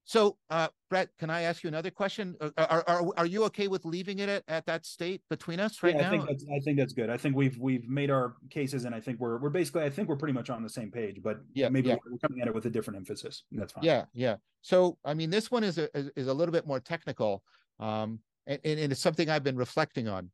[0.05, 2.37] so, uh, Brett, can I ask you another question?
[2.41, 5.83] Uh, are, are, are you okay with leaving it at, at that state between us
[5.83, 6.09] right yeah, now?
[6.09, 7.09] I think that's I think that's good.
[7.09, 10.09] I think we've we've made our cases, and I think we're we're basically I think
[10.09, 11.97] we're pretty much on the same page, but yeah, maybe yeah.
[12.05, 13.45] we're coming at it with a different emphasis.
[13.53, 13.85] That's fine.
[13.85, 14.37] Yeah, yeah.
[14.61, 17.43] So, I mean, this one is a, is a little bit more technical,
[17.81, 20.31] um, and, and it's something I've been reflecting on.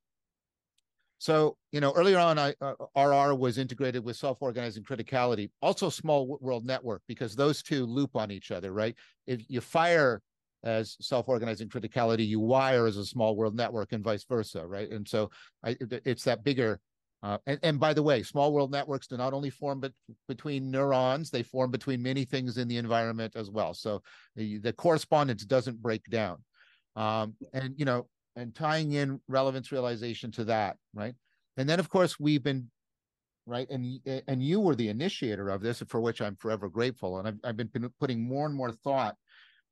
[1.18, 6.38] So, you know, earlier on, I, uh, RR was integrated with self-organizing criticality, also small
[6.40, 8.94] world network, because those two loop on each other, right?
[9.26, 10.22] If you fire
[10.62, 14.90] as self-organizing criticality, you wire as a small world network and vice versa, right?
[14.90, 15.30] And so
[15.64, 16.80] I, it's that bigger.
[17.20, 19.92] Uh, and, and by the way, small world networks do not only form but
[20.28, 23.74] between neurons, they form between many things in the environment as well.
[23.74, 24.02] So
[24.36, 26.44] the, the correspondence doesn't break down.
[26.94, 28.06] Um, and, you know,
[28.38, 31.14] and tying in relevance realization to that, right?
[31.56, 32.70] And then, of course, we've been
[33.46, 37.18] right, and and you were the initiator of this, for which I'm forever grateful.
[37.18, 39.16] And I've I've been putting more and more thought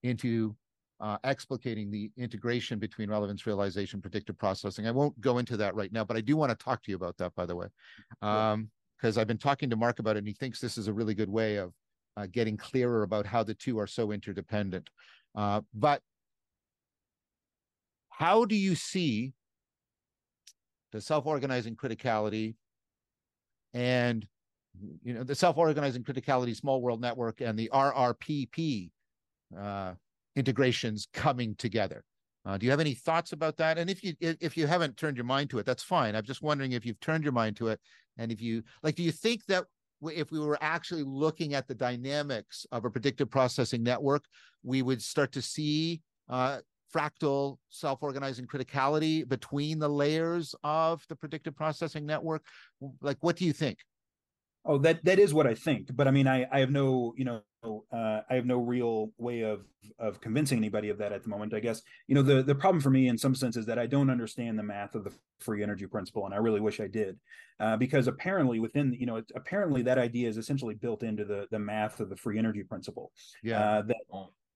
[0.02, 0.56] into
[1.00, 4.86] uh, explicating the integration between relevance realization, predictive processing.
[4.86, 6.96] I won't go into that right now, but I do want to talk to you
[6.96, 7.66] about that, by the way,
[8.20, 10.92] because um, I've been talking to Mark about it, and he thinks this is a
[10.92, 11.72] really good way of
[12.16, 14.88] uh, getting clearer about how the two are so interdependent.
[15.34, 16.00] Uh, but
[18.16, 19.34] how do you see
[20.92, 22.54] the self-organizing criticality
[23.74, 24.26] and
[25.02, 28.90] you know the self-organizing criticality small world network and the rrpp
[29.58, 29.92] uh,
[30.34, 32.04] integrations coming together?
[32.46, 33.76] Uh, do you have any thoughts about that?
[33.76, 36.16] And if you if you haven't turned your mind to it that's fine.
[36.16, 37.80] I'm just wondering if you've turned your mind to it
[38.16, 39.64] and if you like do you think that
[40.02, 44.24] if we were actually looking at the dynamics of a predictive processing network
[44.62, 46.00] we would start to see
[46.30, 46.60] uh,
[46.94, 52.42] fractal self-organizing criticality between the layers of the predictive processing network
[53.00, 53.78] like what do you think
[54.68, 55.94] Oh, that that is what I think.
[55.94, 57.42] But I mean, I I have no you know
[57.92, 59.64] uh, I have no real way of
[59.98, 61.54] of convincing anybody of that at the moment.
[61.54, 63.86] I guess you know the the problem for me in some sense is that I
[63.86, 67.16] don't understand the math of the free energy principle, and I really wish I did,
[67.60, 71.60] uh, because apparently within you know apparently that idea is essentially built into the the
[71.60, 73.12] math of the free energy principle.
[73.44, 73.60] Yeah.
[73.60, 73.96] Uh, that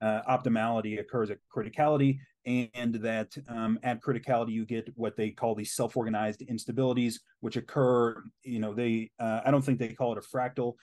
[0.00, 5.54] uh, optimality occurs at criticality, and that um, at criticality you get what they call
[5.54, 8.22] these self-organized instabilities, which occur.
[8.42, 10.74] You know, they uh, I don't think they call it a fractal.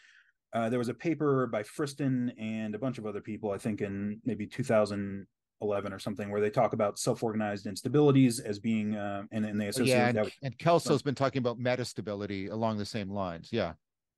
[0.53, 3.81] Uh, there was a paper by Friston and a bunch of other people, I think,
[3.81, 9.45] in maybe 2011 or something, where they talk about self-organized instabilities as being, uh, and,
[9.45, 10.33] and they associate yeah, and, that with.
[10.43, 13.49] And Kelso's been talking about metastability along the same lines.
[13.51, 13.73] Yeah.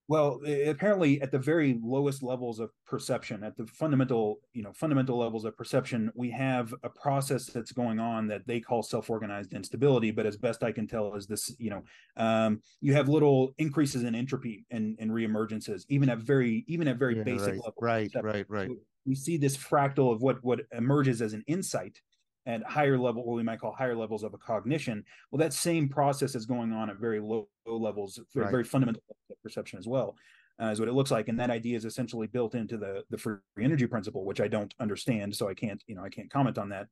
[0.09, 5.19] Well, apparently, at the very lowest levels of perception, at the fundamental, you know, fundamental
[5.19, 10.09] levels of perception, we have a process that's going on that they call self-organized instability.
[10.09, 11.83] But as best I can tell, is this, you know,
[12.17, 16.97] um, you have little increases in entropy and, and reemergences, even at very, even at
[16.97, 17.75] very yeah, basic right, levels.
[17.79, 18.71] Right, right, right.
[19.05, 22.01] We see this fractal of what what emerges as an insight
[22.45, 25.03] at higher level, what we might call higher levels of a cognition.
[25.31, 28.51] Well, that same process is going on at very low, low levels, very, Right.
[28.51, 29.03] very fundamental
[29.43, 30.15] perception as well,
[30.61, 31.27] uh, is what it looks like.
[31.27, 34.73] And that idea is essentially built into the the free energy principle, which I don't
[34.79, 36.87] understand, so I can't, you know, I can't comment on that,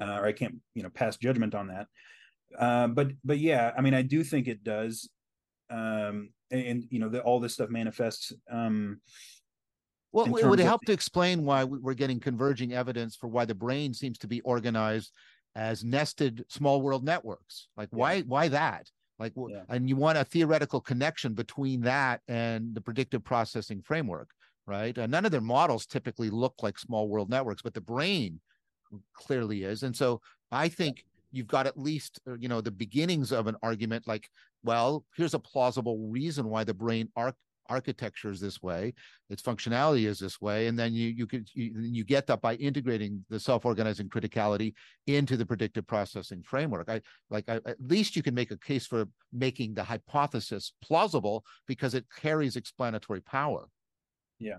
[0.00, 1.86] uh, or I can't, you know, pass judgment on that.
[2.58, 5.08] Uh, but but yeah, I mean, I do think it does,
[5.70, 8.32] um, and, and, you know, the, all this stuff manifests.
[8.50, 9.00] Um,
[10.12, 13.54] Well, it would help to explain why we- we're getting converging evidence for why the
[13.54, 15.12] brain seems to be organized
[15.54, 17.68] as nested small world networks.
[17.76, 17.98] Like Yeah.
[17.98, 18.90] why why that?
[19.18, 19.64] Like Yeah.
[19.68, 24.30] and you want a theoretical connection between that and the predictive processing framework,
[24.66, 24.96] right?
[24.96, 28.40] And none of their models typically look like small world networks, but the brain
[29.14, 29.82] clearly is.
[29.82, 33.56] And so I think you've got at least uh, you know the beginnings of an
[33.62, 34.30] argument like
[34.62, 37.36] well here's a plausible reason why the brain arc
[37.68, 38.92] architecture is this way
[39.30, 42.54] its functionality is this way and then you you could you, you get that by
[42.56, 44.72] integrating the self-organizing criticality
[45.06, 47.00] into the predictive processing framework i
[47.30, 51.94] like I, at least you can make a case for making the hypothesis plausible because
[51.94, 53.68] it carries explanatory power
[54.38, 54.58] Yeah,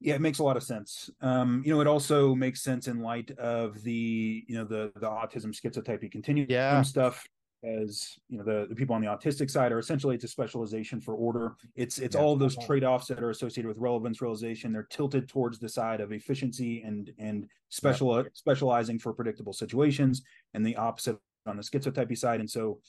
[0.00, 1.10] Yeah, it makes a lot of sense.
[1.20, 5.08] Um, you know, it also makes sense in light of the, you know, the the
[5.08, 6.82] autism schizotypy continuum Yeah.
[6.82, 7.26] stuff.
[7.64, 11.00] As you know, the, the people on the autistic side are essentially it's a specialization
[11.00, 11.56] for order.
[11.74, 12.22] It's it's Yeah.
[12.22, 14.72] all of those trade-offs that are associated with relevance realization.
[14.72, 20.22] They're tilted towards the side of efficiency and and special specializing for predictable situations,
[20.54, 22.38] and the opposite on the schizotypy side.
[22.40, 22.80] And so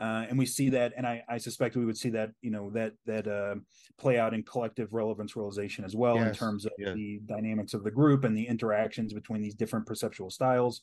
[0.00, 2.70] uh, and we see that, and I, I suspect we would see that, you know,
[2.70, 3.56] that that uh,
[3.98, 6.94] play out in collective relevance realization as well in terms of yes.
[6.94, 10.82] the dynamics of the group and the interactions between these different perceptual styles.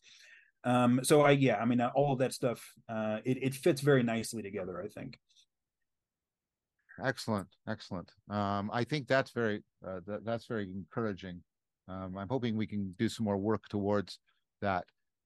[0.68, 3.82] Um, so I, yeah, I mean, uh, all of that stuff, uh, it it fits
[3.82, 4.82] very nicely together.
[4.84, 5.18] I think.
[7.04, 11.40] excellent excellent um i think that's very uh, that, that's very encouraging
[11.88, 14.20] um i'm hoping we can do some more work towards
[14.62, 14.84] that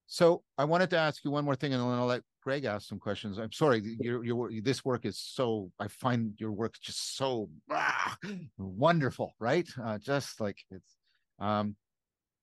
[0.08, 2.88] so i wanted to ask you one more thing and then i'll let greg ask
[2.88, 7.16] some questions i'm sorry your your this work is so i find your work just
[7.16, 8.18] so ah,
[8.58, 10.98] wonderful right uh just like it's
[11.40, 11.76] um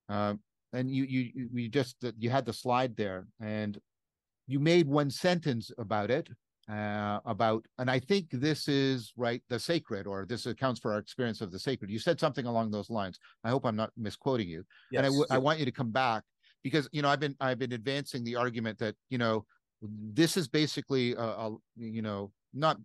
[0.09, 0.40] um
[0.72, 3.80] and you you you- you just you had the slide there and
[4.46, 6.28] you made one sentence about it
[6.70, 10.98] uh, about, and I think this is right, the sacred, or this accounts for our
[10.98, 11.90] experience of the sacred.
[11.90, 13.18] You said something along those lines.
[13.44, 14.64] I hope I'm not misquoting you.
[14.90, 16.24] Yes, And i want you to come back
[16.62, 19.46] because you know I've been I've been advancing the argument that you know
[19.80, 22.78] this is basically a, a you know not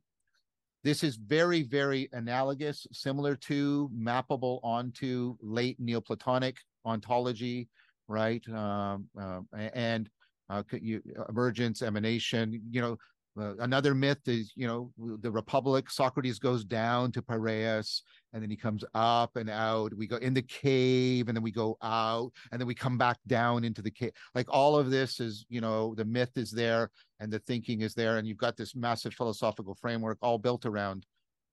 [0.83, 7.69] this is very very analogous, similar to mappable onto late Neoplatonic ontology,
[8.07, 8.47] right?
[8.49, 10.09] Um, a- and
[10.49, 12.61] uh, you, emergence, emanation.
[12.69, 12.97] You know,
[13.39, 15.89] uh, another myth is, you know, the Republic.
[15.89, 19.93] Socrates goes down to Piraeus, and then he comes up and out.
[19.95, 23.17] We go in the cave, and then we go out, and then we come back
[23.25, 24.11] down into the cave.
[24.35, 27.95] Like all of this is, you know, the myth is there, and the thinking is
[27.95, 31.05] there, and you've got this massive philosophical framework all built around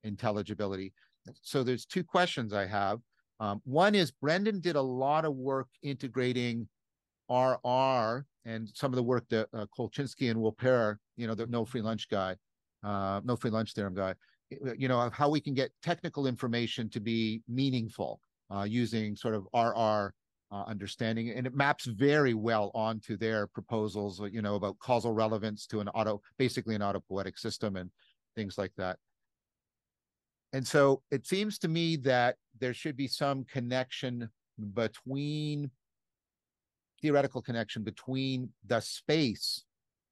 [0.05, 0.93] intelligibility.
[1.43, 3.01] So there's two questions I have.
[3.41, 6.68] Um, one is Brendan did a lot of work integrating
[7.30, 11.64] RR and some of the work that uh, Kolchinsky and Wolpert, you know, the no
[11.64, 12.36] free lunch guy,
[12.84, 14.14] uh, no free lunch theorem guy,
[14.76, 18.20] you know, of how we can get technical information to be meaningful
[18.55, 20.12] uh, using sort of RR
[20.53, 25.66] uh, understanding, and it maps very well onto their proposals, you know, about causal relevance
[25.66, 27.91] to an auto, basically an autopoietic system and
[28.34, 28.99] things like that.
[30.53, 34.29] And so it seems to me that there should be some connection
[34.75, 35.71] between
[37.01, 39.65] theoretical connection between the space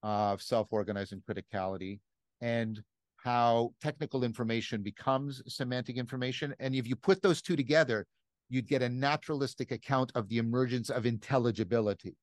[0.03, 2.01] of self-organizing criticality
[2.41, 2.82] and
[3.16, 6.55] how technical information becomes semantic information.
[6.61, 8.07] And if you put those two together,
[8.49, 12.16] you'd get a naturalistic account of the emergence of intelligibility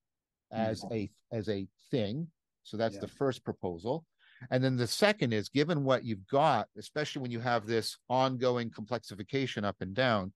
[0.52, 0.96] as mm-hmm.
[0.96, 2.28] a as a thing.
[2.64, 3.02] So that's yeah.
[3.02, 4.06] the first proposal.
[4.52, 8.70] And then the second is given what you've got, especially when you have this ongoing
[8.70, 10.34] complexification up and down,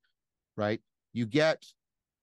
[0.57, 0.81] right?
[1.13, 1.63] You get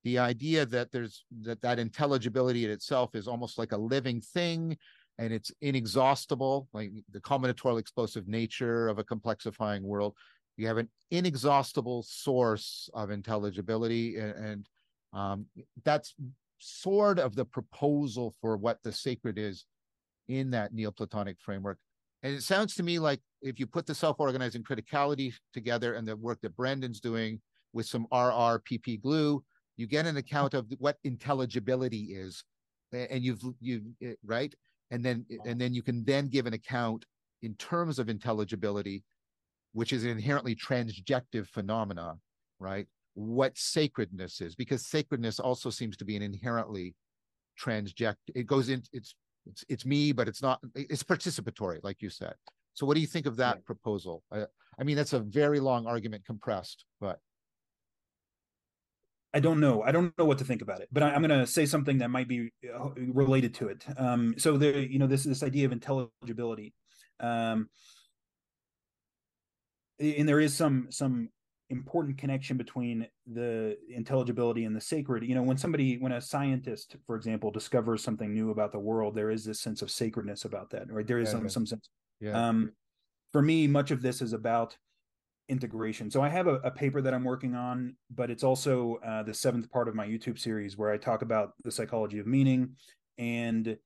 [0.04, 4.76] the idea that there's that that intelligibility in itself is almost like a living thing
[5.18, 10.14] and it's inexhaustible, like the combinatorial explosive nature of a complexifying world.
[10.56, 14.68] You have an inexhaustible source of intelligibility, and, and
[15.12, 15.46] um,
[15.84, 16.14] that's
[16.58, 19.64] sort of the proposal for what the sacred is
[20.28, 21.78] in that Neoplatonic framework.
[22.22, 26.16] And it sounds to me like if you put the self-organizing criticality together and the
[26.16, 27.40] work that Brendan's doing
[27.72, 29.42] with some RRPP glue,
[29.76, 32.42] you get an account of what intelligibility is,
[32.92, 34.54] and you've you eh, right?
[34.90, 37.04] And then and then you can then give an account
[37.42, 39.04] in terms of intelligibility
[39.72, 42.14] which is an inherently transjective phenomena
[42.58, 42.86] right?
[43.14, 46.94] What sacredness is because sacredness also seems to be an inherently
[47.62, 49.14] transject it goes in it's
[49.46, 52.34] it's it's me but it's not it's participatory like you said
[52.74, 53.62] so what do you think of that yeah.
[53.64, 54.44] proposal I,
[54.78, 57.18] I mean that's a very long argument compressed but
[59.34, 59.82] I don't know.
[59.82, 61.98] I don't know what to think about it, but I, am going to say something
[61.98, 63.84] that might be uh, related to it.
[63.98, 66.72] Um, so the you know this this idea of intelligibility,
[67.20, 67.68] um,
[70.00, 71.28] and there is some some
[71.70, 75.24] important connection between the intelligibility and the sacred.
[75.24, 79.14] You know, when somebody when a scientist, for example, discovers something new about the world,
[79.14, 81.06] there is this sense of sacredness about that, right?
[81.06, 81.88] There is yeah, some some sense.
[82.20, 82.48] Yeah.
[82.48, 82.72] Um,
[83.32, 84.76] for me, much of this is about
[85.48, 86.10] integration.
[86.10, 89.34] So I have a, a, paper that I'm working on, but it's also uh, the
[89.34, 92.70] seventh part of my YouTube series where I talk about the psychology of meaning,
[93.18, 93.76] and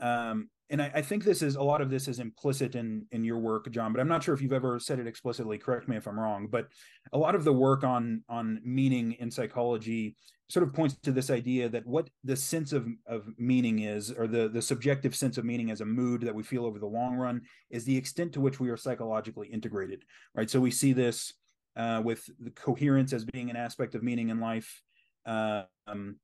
[0.00, 3.22] um, and I, I, think this is a lot of this is implicit in in
[3.22, 3.92] your work, John.
[3.92, 5.56] But I'm not sure if you've ever said it explicitly.
[5.56, 6.48] Correct me if I'm wrong.
[6.50, 6.66] But
[7.12, 10.16] a lot of the work on on meaning in psychology
[10.48, 14.26] sort of points to this idea that what the sense of, of meaning is, or
[14.26, 17.14] the, the subjective sense of meaning as a mood that we feel over the long
[17.14, 20.02] run, is the extent to which we are psychologically integrated,
[20.34, 20.50] right?
[20.50, 21.32] So we see this
[21.76, 24.82] uh, with the coherence as being an aspect of meaning in life,
[25.24, 26.16] uh, um,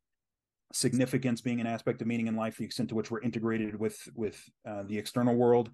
[0.72, 3.98] significance being an aspect of meaning in life, the extent to which we're integrated with
[4.14, 5.70] with uh, the external world,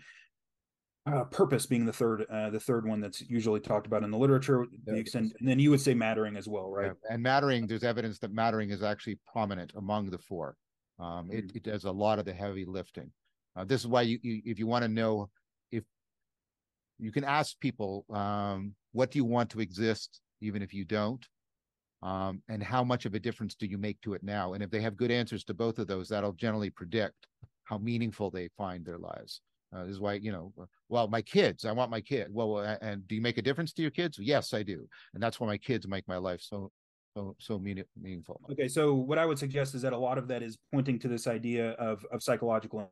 [1.07, 4.19] uh, purpose being the third uh, the third one that's usually talked about in the
[4.19, 6.87] literature the extent and then you would say mattering as well right?
[6.87, 7.15] Yeah.
[7.15, 10.57] and mattering there's evidence that mattering is actually prominent among the four.
[10.99, 11.57] Um, it, mm-hmm.
[11.59, 13.13] it does a lot of the heavy lifting.
[13.55, 15.31] Uh, this is why you, you if you want to know
[15.71, 15.85] if
[16.99, 21.25] you can ask people um, what do you want to exist even if you don't
[22.03, 24.71] um, and how much of a difference do you make to it now and if
[24.71, 27.27] they have good answers to both of those that'll generally predict
[27.65, 29.41] how meaningful they find their lives
[29.75, 30.53] uh, this is why, you know,
[30.89, 32.29] well, my kids, I want my kid.
[32.31, 34.19] Well, and do you make a difference to your kids?
[34.19, 34.87] Yes, I do.
[35.15, 36.71] And that's why my kids make my life so,
[37.17, 38.41] so, so mean, meaningful.
[38.53, 38.69] Okay.
[38.69, 41.27] So what I would suggest is that a lot of that is pointing to this
[41.27, 42.91] idea of, of psychological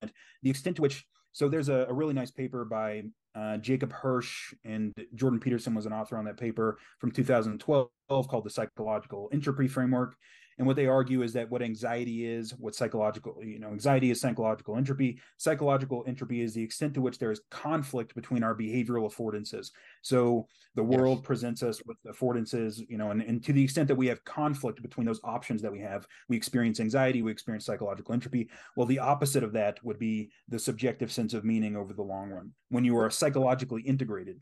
[0.00, 1.04] and the extent to which,
[1.34, 3.02] so there's a, a really nice paper by
[3.34, 8.44] uh, Jacob Hirsh and Jordan Peterson was an author on that paper from 2012 called
[8.44, 10.14] the Psychological Entropy Framework.
[10.58, 14.20] And what they argue is that what anxiety is, what psychological, you know, anxiety is
[14.20, 15.20] psychological entropy.
[15.36, 19.70] Psychological entropy is the extent to which there is conflict between our behavioral affordances.
[20.02, 21.26] So the world yes.
[21.26, 24.82] presents us with affordances, you know, and, and to the extent that we have conflict
[24.82, 28.48] between those options that we have, we experience anxiety, we experience psychological entropy.
[28.76, 32.30] Well, the opposite of that would be the subjective sense of meaning over the long
[32.30, 32.52] run.
[32.68, 34.40] When you are psychologically integrated,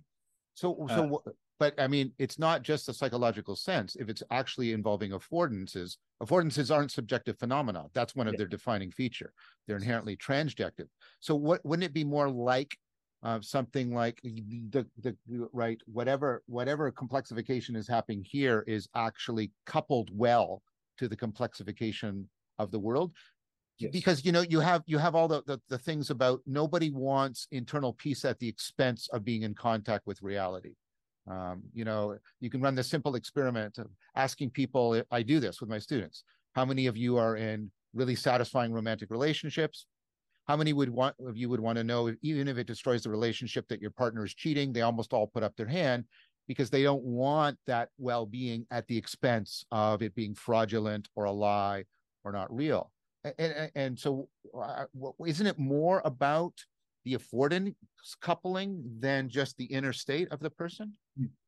[0.55, 1.31] so, so uh,
[1.63, 3.95] but I mean, it's not just a psychological sense.
[3.95, 7.85] If it's actually involving affordances, affordances aren't subjective phenomena.
[7.95, 8.39] That's one of yeah.
[8.39, 9.33] their defining feature.
[9.69, 10.89] They're inherently transjective.
[11.21, 12.77] So, what wouldn't it be more like
[13.23, 15.17] uh, something like the, the
[15.53, 20.65] right whatever whatever complexification is happening here is actually coupled well
[20.99, 22.25] to the complexification
[22.59, 23.13] of the world
[23.79, 23.91] Yes.
[23.91, 27.49] because you know you have you have all the, the, the things about nobody wants
[27.51, 30.75] internal peace at the expense of being in contact with reality
[31.31, 35.03] Um, you know, you can run the simple experiment of asking people.
[35.11, 36.25] I do this with my students.
[36.55, 39.87] How many of you are in really satisfying romantic relationships?
[40.47, 43.11] How many would want of you would want to know, even if it destroys the
[43.11, 44.73] relationship, that your partner is cheating?
[44.73, 46.05] They almost all put up their hand
[46.49, 51.33] because they don't want that well-being at the expense of it being fraudulent or a
[51.33, 51.85] lie
[52.25, 52.91] or not real.
[53.23, 54.85] And, and, and so, uh,
[55.25, 56.55] isn't it more about
[57.05, 57.75] the affordance
[58.21, 60.95] coupling than just the inner state of the person?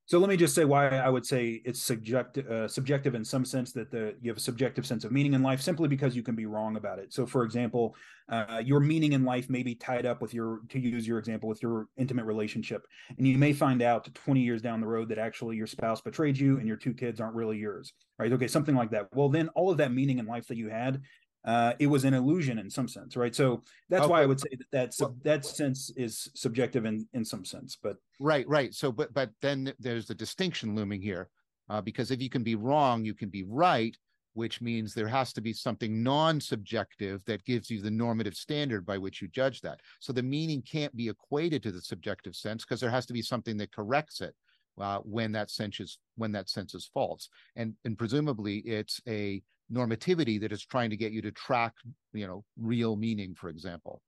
[0.06, 3.44] So let me just say why I would say it's subjective, uh, subjective in some
[3.44, 6.22] sense that the you have a subjective sense of meaning in life simply because you
[6.22, 7.14] can be wrong about it.
[7.14, 7.96] So, for example,
[8.28, 11.48] uh, your meaning in life may be tied up with your, to use your example,
[11.48, 12.86] with your intimate relationship,
[13.16, 16.38] and you may find out 20 years down the road that actually your spouse betrayed
[16.38, 18.32] you and your two kids aren't really yours, right?
[18.32, 19.08] Okay, something like that.
[19.14, 21.02] Well, then all of that meaning in life that you had
[21.44, 23.34] uh, it was an illusion in some sense, right?
[23.34, 24.10] So that's okay.
[24.10, 27.76] why I would say that that, sub, that sense is subjective in in some sense.
[27.80, 28.72] But right, right.
[28.72, 31.28] So, but but then there's the distinction looming here,
[31.68, 33.94] uh, because if you can be wrong, you can be right,
[34.32, 38.96] which means there has to be something non-subjective that gives you the normative standard by
[38.96, 39.80] which you judge that.
[40.00, 43.22] So the meaning can't be equated to the subjective sense because there has to be
[43.22, 44.34] something that corrects it.
[44.76, 49.40] Uh, when that sense is when that sense is false, and and presumably it's a
[49.72, 51.72] normativity that is trying to get you to track
[52.12, 54.00] you know real meaning for example.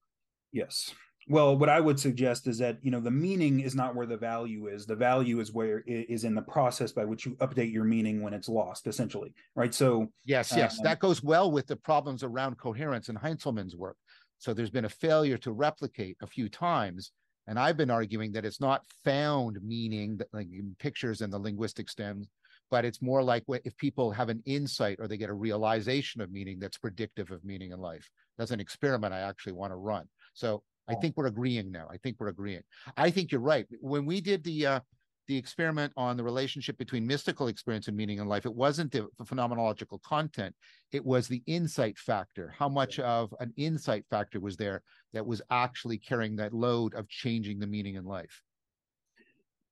[0.53, 0.95] Yes.
[1.29, 4.17] Well what i would suggest is that you know the meaning is not where the
[4.17, 4.87] value is.
[4.87, 8.23] The value is where it is in the process by which you update your meaning
[8.23, 9.75] when it's lost essentially right?
[9.75, 10.79] So yes yes.
[10.79, 13.97] um, that goes well with the problems around coherence in Heintzelman's work.
[14.39, 17.11] So there's been a failure to replicate a few times
[17.47, 21.39] and i've been arguing that it's not found meaning that like in pictures and the
[21.39, 22.29] linguistic stems
[22.71, 26.31] but it's more like if people have an insight or they get a realization of
[26.31, 28.11] meaning that's predictive of meaning in life.
[28.39, 30.07] That's an experiment I actually want to run.
[30.35, 31.89] So I think we're agreeing now.
[31.91, 32.63] I think we're agreeing.
[32.97, 33.67] I think you're right.
[33.81, 34.81] When we did the uh,
[35.27, 39.09] the experiment on the relationship between mystical experience and meaning in life, it wasn't the,
[39.19, 40.55] the phenomenological content;
[40.93, 42.55] it was the insight factor.
[42.57, 47.09] How much of an insight factor was there that was actually carrying that load of
[47.09, 48.43] changing the meaning in life?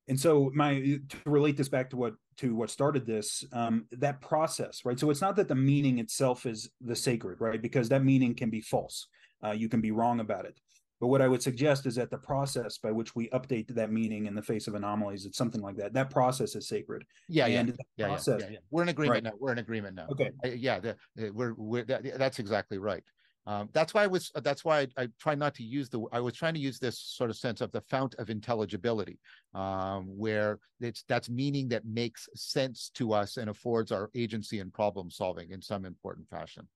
[0.09, 0.75] And so my
[1.09, 4.99] to relate this back to what to what started this um, that process right?
[4.99, 7.61] So it's not that the meaning itself is the sacred right?
[7.61, 9.09] Because that meaning can be false.
[9.43, 10.59] Uh, you can be wrong about it.
[11.01, 14.27] But what i would suggest is that the process by which we update that meaning
[14.27, 15.93] in the face of anomalies it's something like that.
[15.93, 17.05] That process is sacred.
[17.29, 19.33] Yeah and yeah, yeah, process, yeah, yeah, we're in agreement right.
[19.33, 19.39] now.
[19.39, 20.07] We're in agreement now.
[20.11, 20.31] Okay.
[20.55, 20.97] Yeah the,
[21.33, 23.05] we're, we're that, that's exactly right
[23.47, 24.31] um, that's why I was.
[24.43, 26.03] That's why I, I, try not to use the.
[26.13, 29.19] I was trying to use this sort of sense of the fount of intelligibility,
[29.55, 34.73] um, where it's that's meaning that makes sense to us and affords our agency and
[34.73, 36.67] problem solving in some important fashion.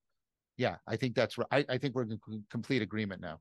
[0.59, 1.47] Yeah, I think that's right.
[1.51, 3.41] I, I think we're in complete agreement now.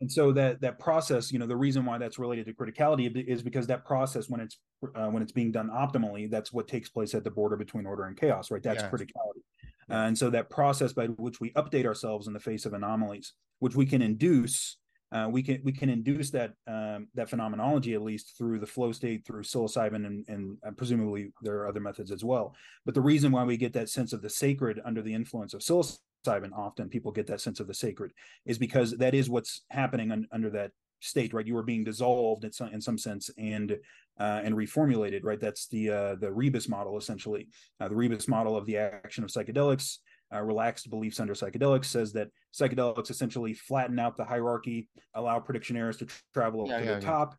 [0.00, 3.42] And so that that process, you know, the reason why that's related to criticality is
[3.42, 4.58] because that process, when it's
[4.94, 8.04] uh, when it's being done optimally, that's what takes place at the border between order
[8.04, 8.62] and chaos, right?
[8.62, 9.42] That's criticality.
[9.88, 13.74] And so that process by which we update ourselves in the face of anomalies, which
[13.74, 14.76] we can induce,
[15.10, 18.92] uh, we can we can induce that um, that phenomenology at least through the flow
[18.92, 22.54] state, through psilocybin, and, and presumably there are other methods as well.
[22.84, 25.62] But the reason why we get that sense of the sacred under the influence of
[25.62, 28.12] psilocybin, often people get that sense of the sacred,
[28.44, 31.46] is because that is what's happening un, under that state, right?
[31.46, 33.78] You are being dissolved in some in some sense and
[34.18, 35.40] uh, and reformulated, right?
[35.40, 37.48] That's the uh, the rebus model essentially.
[37.80, 39.98] Uh, the rebus model of the action of psychedelics,
[40.34, 45.76] uh, relaxed beliefs under psychedelics, says that psychedelics essentially flatten out the hierarchy, allow prediction
[45.76, 47.06] errors to travel yeah, to yeah, the yeah.
[47.06, 47.36] top,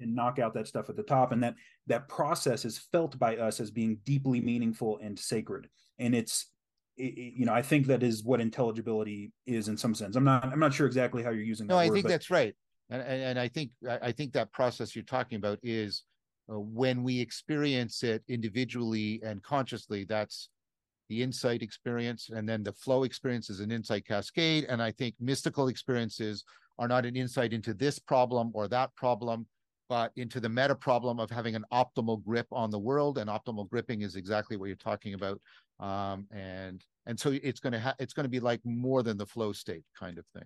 [0.00, 1.54] and knock out that stuff at the top, and that
[1.86, 6.46] that process is felt by us as being deeply meaningful and sacred, and it's
[7.00, 10.16] you know, I think that is what intelligibility is in some sense.
[10.16, 11.68] I'm not, I'm not sure exactly how you're using.
[11.68, 11.74] That.
[11.74, 12.56] No, I word, think that's right
[12.90, 16.04] and, and I think I think that process you're talking about is
[16.50, 20.04] uh, when we experience it individually and consciously.
[20.04, 20.48] That's
[21.08, 24.64] the insight experience, and then the flow experience is an insight cascade.
[24.68, 26.44] And I think mystical experiences
[26.78, 29.46] are not an insight into this problem or that problem,
[29.88, 33.18] but into the meta problem of having an optimal grip on the world.
[33.18, 35.40] And optimal gripping is exactly what you're talking about.
[35.80, 39.16] Um, and and so it's going to ha- it's going to be like more than
[39.16, 40.44] the flow state kind of thing.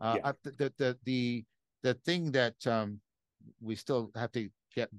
[0.00, 0.32] Uh, yeah.
[0.44, 1.44] the, the the
[1.82, 3.00] the thing that um,
[3.60, 4.90] we still have to get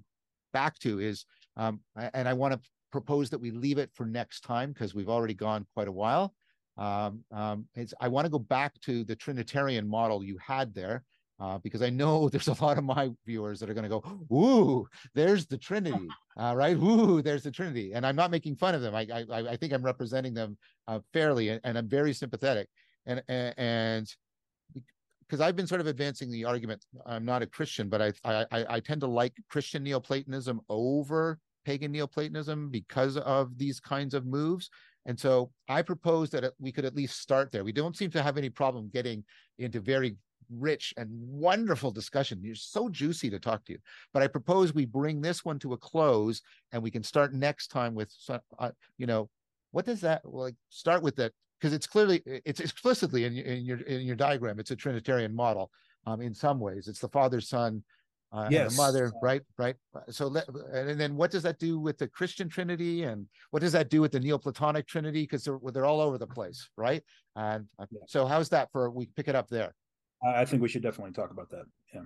[0.53, 1.25] back to is,
[1.57, 1.79] um,
[2.13, 5.33] and I want to propose that we leave it for next time because we've already
[5.33, 6.33] gone quite a while.
[6.77, 7.67] Um, um,
[7.99, 11.03] I want to go back to the Trinitarian model you had there.
[11.41, 14.03] Uh, because I know there's a lot of my viewers that are going to go,
[14.29, 14.85] "Ooh,
[15.15, 16.75] there's the Trinity, uh, right?
[16.75, 18.93] Ooh, there's the Trinity," and I'm not making fun of them.
[18.93, 20.57] I I, I think I'm representing them
[20.89, 22.67] uh, fairly, and, and, I'm very sympathetic.
[23.05, 24.13] And and
[25.29, 26.83] because I've been sort of advancing the argument.
[27.05, 31.91] I'm not a Christian, but I I I tend to like Christian Neoplatonism over pagan
[31.91, 34.69] Neoplatonism because of these kinds of moves.
[35.05, 37.63] And so I propose that we could at least start there.
[37.63, 39.23] We don't seem to have any problem getting
[39.57, 40.17] into very
[40.49, 42.39] rich and wonderful discussion.
[42.41, 43.79] You're so juicy to talk to you.
[44.13, 46.41] But I propose we bring this one to a close
[46.71, 49.29] and we can start next time with, uh, you know,
[49.71, 51.33] what does that like start with that?
[51.59, 55.71] Because it's clearly, it's explicitly in, in your in your diagram, it's a Trinitarian model
[56.05, 56.87] um, in some ways.
[56.87, 57.83] It's the Father, Son,
[58.31, 58.61] uh, yes.
[58.61, 59.41] and the mother, right?
[59.57, 59.75] Right.
[60.09, 63.73] So, let, and then what does that do with the Christian Trinity, and what does
[63.73, 65.23] that do with the Neoplatonic Trinity?
[65.23, 67.03] Because they're they're all over the place, right?
[67.35, 68.89] And uh, so, how's that for?
[68.89, 69.73] We pick it up there.
[70.25, 71.63] I think we should definitely talk about that.
[71.93, 72.01] Yeah.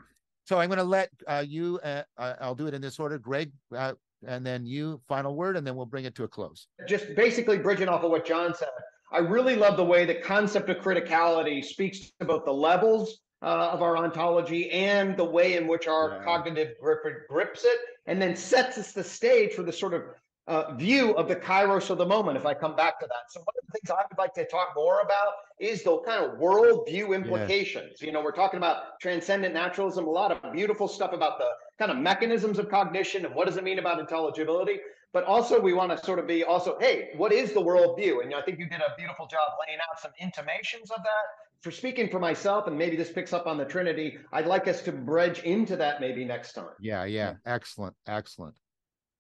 [0.45, 1.80] So I'm going to let uh, you.
[1.84, 3.93] Uh, I'll do it in this order, Gregg, uh,
[4.27, 5.01] and then you.
[5.07, 6.67] Final word, and then we'll bring it to a close.
[6.88, 8.69] Just basically bridging off of what John said.
[9.14, 13.69] I really love the way the concept of criticality speaks to both the levels uh,
[13.72, 16.23] of our ontology and the way in which our yeah.
[16.23, 17.77] cognitive grip grips it,
[18.07, 20.03] and then sets us the stage for the sort of
[20.48, 23.30] uh, view of the kairos of the moment, if I come back to that.
[23.31, 26.26] So, one of the things I would like to talk more about is the kind
[26.26, 27.98] of worldview implications.
[28.02, 28.07] Yeah.
[28.07, 31.91] You know, we're talking about transcendent naturalism, a lot of beautiful stuff about the kind
[31.91, 34.80] of mechanisms of cognition and what does it mean about intelligibility.
[35.14, 38.23] But also, we want to sort of be also, hey, what is the worldview?
[38.23, 41.26] And I think you did a beautiful job laying out some intimations of that
[41.64, 44.81] for speaking for myself, and maybe this picks up on the Trinity, I'd like us
[44.81, 46.68] to bridge into that maybe next time.
[46.81, 47.35] Yeah, yeah.
[47.45, 47.95] Excellent.
[48.06, 48.56] Excellent.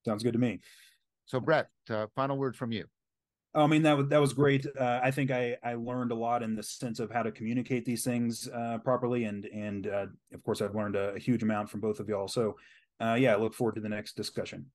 [0.03, 0.59] Sounds good to me.
[1.25, 2.85] So, Brett, uh, final word from you.
[3.55, 4.65] I mean that was that was great.
[4.79, 7.85] Uh, I think I I learned a lot in the sense of how to communicate
[7.85, 11.69] these things uh, properly, and and uh, of course I've learned a, a, huge amount
[11.69, 12.27] from both of y'all.
[12.27, 12.57] So
[12.99, 14.65] uh, yeah, I look forward to the next discussion.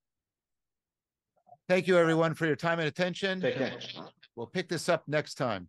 [1.68, 3.42] Thank you everyone for your time and attention.
[3.42, 3.78] Take care.
[4.36, 5.68] We'll pick this up next time.